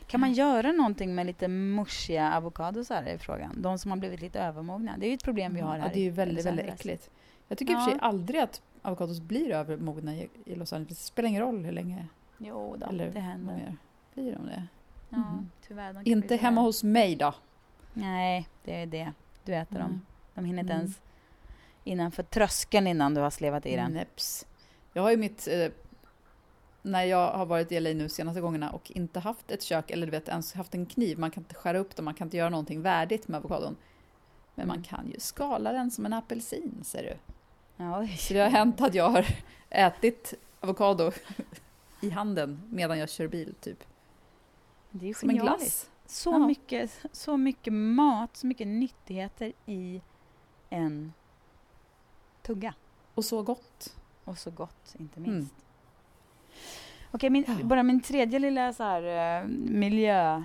[0.06, 3.62] Kan man göra någonting med lite mushiga avokados här är frågan.
[3.62, 4.96] De som har blivit lite övermogna.
[4.98, 7.10] Det är ju ett problem vi har här Ja, det är ju väldigt, väldigt äckligt.
[7.48, 8.06] Jag tycker i och för sig Ja.
[8.06, 10.98] aldrig att avokados blir övermogna i, i Los Angeles.
[10.98, 12.06] Det spelar ingen roll hur länge
[12.38, 13.76] Jo då, eller det de händer.
[14.14, 14.66] Blir de det?
[15.08, 15.50] Ja, Mhm.
[15.68, 15.92] tyvärr.
[15.92, 17.34] de Inte hemma hos mig då.
[17.92, 19.12] Nej, det är det.
[19.44, 19.86] Du äter dem.
[19.90, 20.00] Mm.
[20.34, 20.84] De hinner inte Mm.
[20.84, 21.00] ens
[21.84, 23.92] innanför tröskeln innan du har slevat i den.
[23.92, 24.46] Neps.
[24.92, 25.48] Jag har ju mitt...
[25.48, 25.68] Eh,
[26.82, 30.06] när jag har varit i LA nu senaste gångerna och inte haft ett kök eller
[30.06, 31.18] du vet ens haft en kniv.
[31.18, 33.76] Man kan inte skära upp dem, man kan inte göra någonting värdigt med avokadon.
[34.54, 34.84] Men man Mm.
[34.84, 37.16] kan ju skala den som en apelsin, ser du.
[37.84, 38.08] Ja.
[38.18, 39.26] Så det har hänt att jag har
[39.70, 41.12] ätit avokado
[42.00, 43.84] i handen medan jag kör bil, typ.
[44.90, 45.90] Det är ju Som en genialiskt.
[45.90, 45.90] glass.
[46.06, 46.38] Så, Ja.
[46.46, 50.00] mycket, så mycket mat, så mycket nyttigheter i
[50.70, 51.12] en
[52.42, 52.74] tugga.
[53.14, 53.96] Och så gott.
[54.24, 55.32] Och så gott, inte Mm.
[55.34, 55.54] minst.
[57.10, 57.64] Okej, min, Ja.
[57.64, 60.42] bara min tredje lilla så här, uh, miljö,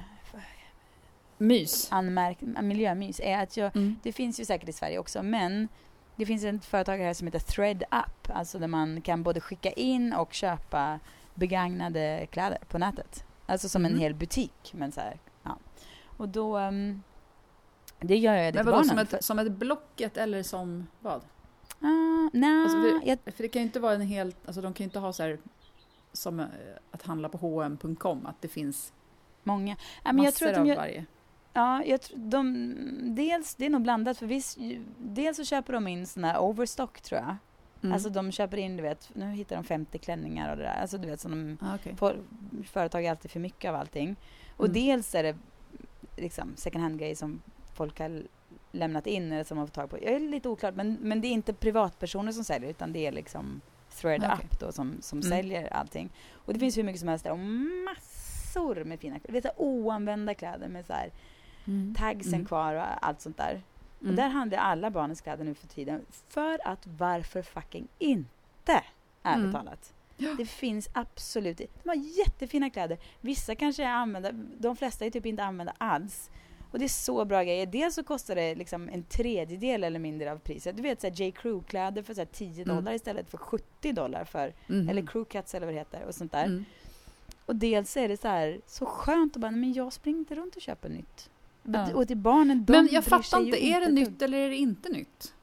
[1.37, 1.87] Mys.
[1.91, 3.95] anmärk, miljömys är att jag, Mm.
[4.03, 5.67] det finns ju säkert i Sverige också, men
[6.15, 10.13] det finns ett företag här som heter ThreadUp, alltså där man kan både skicka in
[10.13, 10.99] och köpa
[11.35, 13.25] begagnade kläder på nätet.
[13.45, 13.99] Alltså som en Mhm.
[14.01, 15.57] hel butik, men så här, ja.
[16.17, 17.01] Och då, ehm,
[17.99, 18.87] det gör jag det Men till barnen.
[18.97, 21.21] som för- ett, som ett Blocket eller som vad?
[21.81, 24.73] Ah, nej, Alltså, vi- jag, För det kan ju inte vara en helt, alltså de
[24.73, 25.37] kan ju inte ha så här
[26.13, 26.45] som eh,
[26.91, 28.93] att handla på H&M.com att det finns
[29.43, 29.75] många.
[30.03, 31.05] Ja, men jag tror att de av gör, varje.
[31.53, 32.75] ja, jag tror, de,
[33.15, 34.57] dels, det är nog blandat, för viss,
[34.97, 37.35] dels så köper de in såna här overstock tror jag.
[37.83, 37.93] Mm.
[37.93, 40.81] Alltså de köper in, du vet, nu hittar de 50 klänningar och det där.
[40.81, 41.95] Alltså du vet, som de, ah, okej.
[41.95, 42.15] får,
[42.63, 44.15] företag är alltid för mycket av allting.
[44.57, 44.73] Och Mm.
[44.73, 45.35] dels är det
[46.17, 47.41] liksom second hand-grejer som
[47.73, 48.23] folk har
[48.71, 49.97] lämnat in eller som man får tag på.
[50.03, 53.11] Jag är lite oklart, men, men det är inte privatpersoner som säljer utan det är
[53.11, 53.61] liksom
[54.01, 54.45] Thread Okej.
[54.51, 55.29] Up då som, som Mm.
[55.29, 56.09] säljer allting.
[56.33, 59.41] Och det finns hur mycket som helst där och massor med fina kläder.
[59.41, 61.11] Det är så oanvända kläder med så här
[61.67, 61.95] Mm.
[61.95, 62.45] tagsen Mm.
[62.45, 63.61] kvar och allt sånt där.
[64.03, 64.15] Och Mm.
[64.15, 66.05] där handlar alla barnens kläder nu för tiden.
[66.29, 68.83] För att varför fucking inte?
[69.23, 69.51] Ärligt Mm.
[69.53, 69.93] talat.
[70.17, 70.33] Ja.
[70.37, 72.97] Det finns absolut De har jättefina kläder.
[73.21, 76.29] Vissa kanske är använda, de flesta är typ inte använda alls.
[76.71, 77.65] Och det är så bra grejer.
[77.65, 80.75] Dels så kostar det liksom en tredjedel eller mindre av priset.
[80.75, 81.31] Du vet så här J.
[81.31, 82.75] Crew-kläder för så här 10 Mm.
[82.75, 84.89] dollar istället för 70 dollar för, Mhm.
[84.89, 86.45] eller Crew Cats eller vad det heter och sånt där.
[86.45, 86.65] Mm.
[87.45, 90.55] Och dels är det så här så skönt att bara, men jag springer inte runt
[90.55, 91.29] och köper nytt.
[91.63, 91.93] Ja.
[91.95, 94.89] Och till barnen, de Men jag fattar inte, är det nytt eller är det inte
[94.89, 95.33] nytt?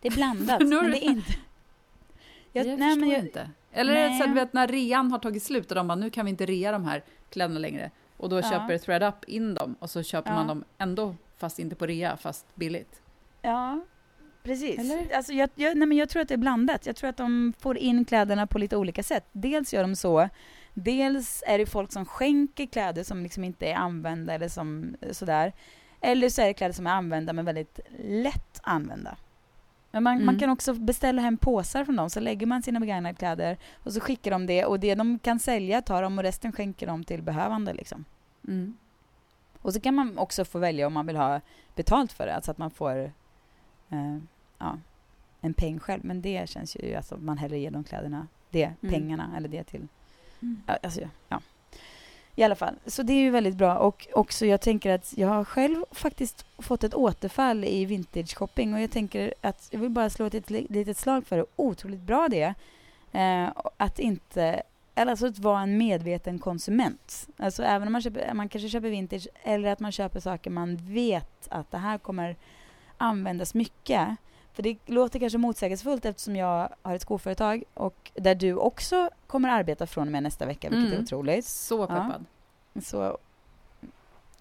[0.00, 1.32] Det är blandat, men det är inte...
[2.52, 3.50] Jag, Jag, nej, förstår men jag, inte.
[3.72, 4.34] Eller är det så att Nej.
[4.44, 6.84] vet när rean har tagit slut och de bara nu kan vi inte rea de
[6.84, 7.90] här kläderna längre.
[8.16, 8.42] Och då Ja.
[8.42, 10.48] köper ThreadUp in dem och så köper man Ja.
[10.48, 13.00] dem ändå fast inte på rea fast billigt.
[13.42, 13.80] Ja,
[14.42, 14.78] precis.
[14.78, 15.16] Eller?
[15.16, 16.86] Alltså jag, jag, nej men jag tror att det är blandat.
[16.86, 19.24] Jag tror att de får in kläderna på lite olika sätt.
[19.32, 20.28] Dels gör de så.
[20.78, 25.52] Dels är det folk som skänker kläder som liksom inte är använda eller som sådär.
[26.00, 29.16] Eller så är det kläder som är använda men väldigt lätt använda.
[29.90, 30.38] Men man, man Mm.
[30.38, 34.00] kan också beställa hem påsar från dem så lägger man sina begagnade kläder och så
[34.00, 37.22] skickar de det och det de kan sälja tar de och resten skänker de till
[37.22, 38.04] behövande liksom.
[38.48, 38.76] Mm.
[39.62, 41.40] Och så kan man också få välja om man vill ha
[41.74, 42.96] betalt för det, alltså att man får
[43.90, 44.18] eh,
[44.58, 44.78] ja,
[45.40, 46.04] en peng själv.
[46.04, 48.94] Men det känns ju, alltså man hellre ger de kläderna, det, Mm.
[48.94, 49.88] pengarna eller det till.
[50.42, 50.62] Mm.
[50.82, 51.40] Alltså, ja.
[52.38, 55.28] I alla fall, så det är ju väldigt bra och också jag tänker att jag
[55.28, 59.90] har själv faktiskt fått ett återfall i vintage shopping och jag tänker att jag vill
[59.90, 62.54] bara slå ett litet- litet slag för hur Otroligt bra det.
[63.12, 64.62] Eh, att inte
[64.94, 67.28] eller alltså att vara en medveten konsument.
[67.36, 70.76] Alltså även om man, köper, man kanske köper vintage eller att man köper saker man
[70.76, 72.36] vet att det här kommer
[72.96, 74.08] användas mycket.
[74.56, 79.48] För det låter kanske motsägelsefullt eftersom jag har ett skoföretag och där du också kommer
[79.48, 80.98] arbeta från och med nästa vecka, vilket Mm.
[80.98, 81.44] är otroligt.
[81.44, 82.24] Så peppad.
[82.82, 83.18] Så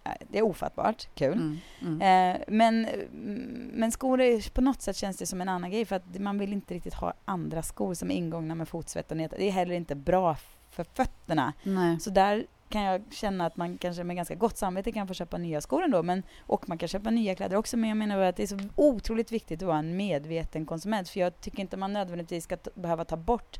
[0.04, 1.34] nej, det är ofattbart kul.
[1.34, 1.58] Mm.
[1.82, 2.36] Mm.
[2.36, 5.86] Eh, men, mm, men skor, är, på något sätt känns det som en annan grej
[5.86, 9.18] för att man vill inte riktigt ha andra skor som är ingångna med fotsvett och
[9.18, 9.32] nät.
[9.32, 10.38] Det är heller inte bra
[10.70, 11.54] för fötterna.
[11.64, 12.00] Nej.
[12.00, 12.46] Så där
[12.76, 15.84] kan jag känna att man kanske med ganska gott samvete kan få köpa nya skor
[15.84, 16.04] ändå.
[16.04, 17.78] Men, och man kan köpa nya kläder också.
[17.78, 21.10] Men jag menar att det är så otroligt viktigt att vara en medveten konsument.
[21.10, 23.60] För jag tycker inte man nödvändigtvis ska behöva ta bort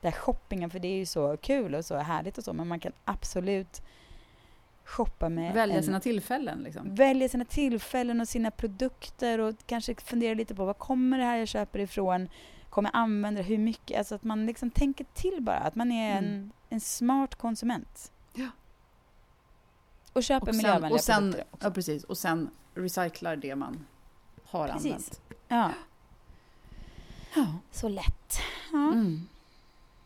[0.00, 0.70] den här shoppingen.
[0.70, 2.52] För det är ju så kul och så härligt och så.
[2.52, 3.82] Men man kan absolut
[4.84, 6.94] shoppa med Välja en, sina tillfällen liksom.
[6.94, 11.36] välja sina tillfällen och sina produkter och kanske fundera lite på var kommer det här
[11.36, 12.28] jag köper ifrån?
[12.70, 13.48] Kommer jag använda det?
[13.48, 13.98] Hur mycket?
[13.98, 15.58] Alltså att man liksom tänker till bara.
[15.58, 16.50] Att man är en, Mm.
[16.68, 18.10] en smart konsument.
[20.14, 21.66] Och köper Och sen, miljövänliga och sen, produkter också.
[21.66, 22.04] ja, precis.
[22.04, 23.86] Och sen recyclar det man
[24.44, 24.86] har Precis.
[24.92, 25.20] använt.
[25.48, 25.70] Ja,
[27.36, 27.46] Ja.
[27.70, 28.38] så lätt.
[28.72, 29.28] Ja, Mm.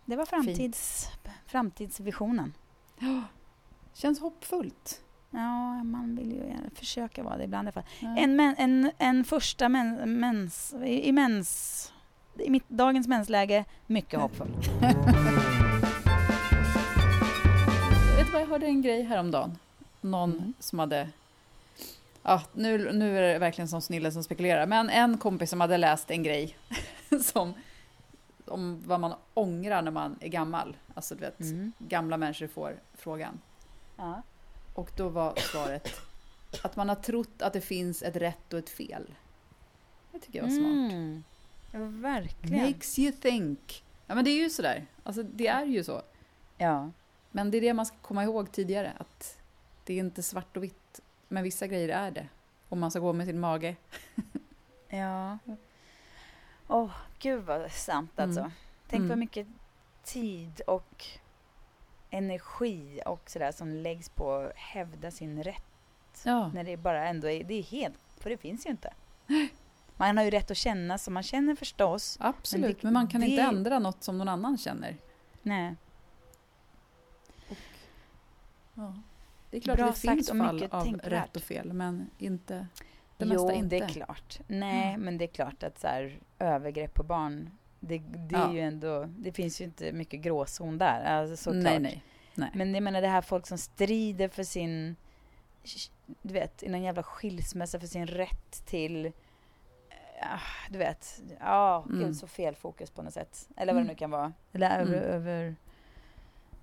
[0.05, 1.09] Det var framtids,
[1.47, 2.55] framtidsvisionen.
[2.99, 3.23] Ja.
[3.95, 5.01] Känns hoppfullt.
[5.31, 7.85] Ja, man vill ju försöka vara det ibland i alla fall.
[8.01, 8.17] Ja.
[8.19, 11.93] En, en, en första men, mens, i, mens,
[12.39, 14.49] i mitt, dagens mensläge, mycket hoppfull.
[18.17, 19.59] Vet du vad, jag hörde en grej häromdagen.
[20.11, 20.55] Någon Mm.
[20.59, 21.09] som hade...
[22.23, 24.67] Ja, nu, nu är det verkligen som snille som spekulerar.
[24.67, 26.57] Men en kompis som hade läst en grej
[27.23, 27.55] som,
[28.47, 30.77] om vad man ångrar när man är gammal.
[30.95, 31.73] Alltså du vet, Mm.
[31.79, 33.41] gamla människor får frågan.
[33.97, 34.23] Ja.
[34.75, 35.89] Och då var svaret
[36.63, 39.15] att man har trott att det finns ett rätt och ett fel.
[40.13, 40.93] Det tycker jag var smart.
[40.93, 41.25] Mm.
[41.73, 41.79] Ja,
[42.11, 42.67] verkligen.
[42.67, 43.85] Makes you think.
[44.07, 44.87] Ja men det är ju sådär.
[45.05, 46.03] Alltså det är ju så.
[46.59, 46.91] Ja.
[47.31, 48.93] Men det är det man ska komma ihåg tidigare.
[48.99, 49.38] Att
[49.89, 51.01] det är inte svart och vitt.
[51.29, 52.29] Men vissa grejer är det.
[52.69, 53.77] Om man ska gå med sin mage.
[54.91, 55.39] Ja.
[56.69, 58.41] Åh, gud vad sant alltså.
[58.41, 58.53] Mm.
[58.89, 59.09] Tänk Mm.
[59.09, 59.47] vad mycket
[60.05, 61.07] tid och
[62.11, 66.23] energi och sådär som läggs på att hävda sin rätt.
[66.25, 66.49] Ja.
[66.49, 68.95] När det bara ändå är, det är helt, för det finns ju inte.
[69.97, 72.17] Man har ju rätt att känna som man känner förstås.
[72.21, 72.83] Absolut.
[72.83, 74.97] Men Men, det- man kan inte det- ändra något som någon annan känner.
[75.43, 75.75] Nej.
[78.75, 78.95] Ja.
[79.51, 81.13] Det är klart Bra att det sagt finns fall mycket av tänkvärt.
[81.13, 81.73] rätt och fel.
[81.73, 82.67] Men inte
[83.17, 83.77] det jo, mesta inte.
[83.79, 84.39] det är klart.
[84.47, 85.01] Nej, Mm.
[85.01, 88.53] men det är klart att så här, övergrepp på barn, det, det är Ja.
[88.53, 91.05] ju ändå, det finns ju inte mycket gråzon där.
[91.05, 91.63] Alltså, såklart.
[91.65, 92.03] nej, nej.
[92.35, 92.51] nej.
[92.55, 94.97] Men jag menar det här folk som strider för sin,
[96.23, 99.13] du vet, i någon jävla skilsmässa för sin rätt till,
[100.21, 100.39] ah,
[100.71, 102.01] du vet, ja, Mm.
[102.01, 103.49] gud så fel fokus på något sätt.
[103.57, 103.93] Eller vad det Mm.
[103.93, 104.33] nu kan vara.
[104.53, 105.11] Eller över, Mm.
[105.11, 105.57] över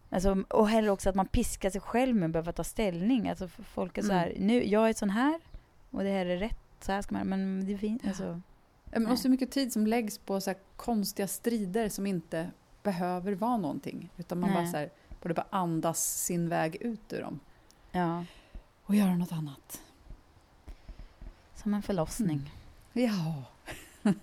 [0.10, 3.30] Alltså, och heller också att man piskar sig själv med att behöva ta ställning.
[3.30, 4.20] Alltså folk är så Mm.
[4.20, 5.39] här, nu, jag är sån här
[5.91, 8.41] och det här är rätt så här ska man men det finns alltså,
[8.91, 12.51] Ja, Men och så mycket tid som läggs på så konstiga strider som inte
[12.84, 14.10] behöver vara någonting.
[14.18, 14.60] Utan man Nej.
[14.64, 14.89] bara så här,
[15.22, 17.39] borde bara andas sin väg ut ur dem.
[17.91, 18.26] ja,
[18.86, 19.82] Och göra något annat.
[21.56, 22.51] som en förlossning.
[22.93, 23.43] Ja.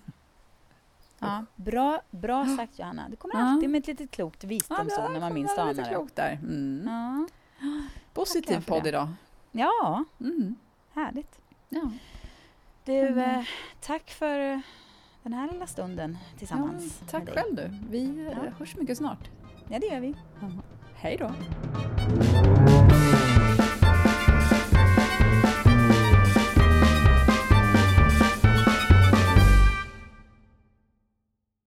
[1.23, 3.09] Ja, bra, bra sagt Johanna.
[3.09, 6.07] Du kommer alltid med ett litet klokt visdomsord när man minst anar det.
[6.15, 6.31] där.
[6.43, 7.27] Mm.
[8.13, 8.89] Positiv podd det.
[8.89, 9.07] idag.
[9.51, 10.55] ja, Mm.
[10.93, 11.39] härligt.
[11.69, 11.91] Ja.
[12.85, 13.19] Du, Mm.
[13.39, 13.45] eh,
[13.81, 14.59] tack för eh,
[15.23, 16.97] den här lilla stunden tillsammans.
[17.01, 17.69] Ja, tack själv du.
[17.89, 18.51] Vi eh, Ja.
[18.59, 19.29] hörs mycket snart.
[19.69, 20.15] Ja, det gör vi.
[20.95, 21.31] Hej då.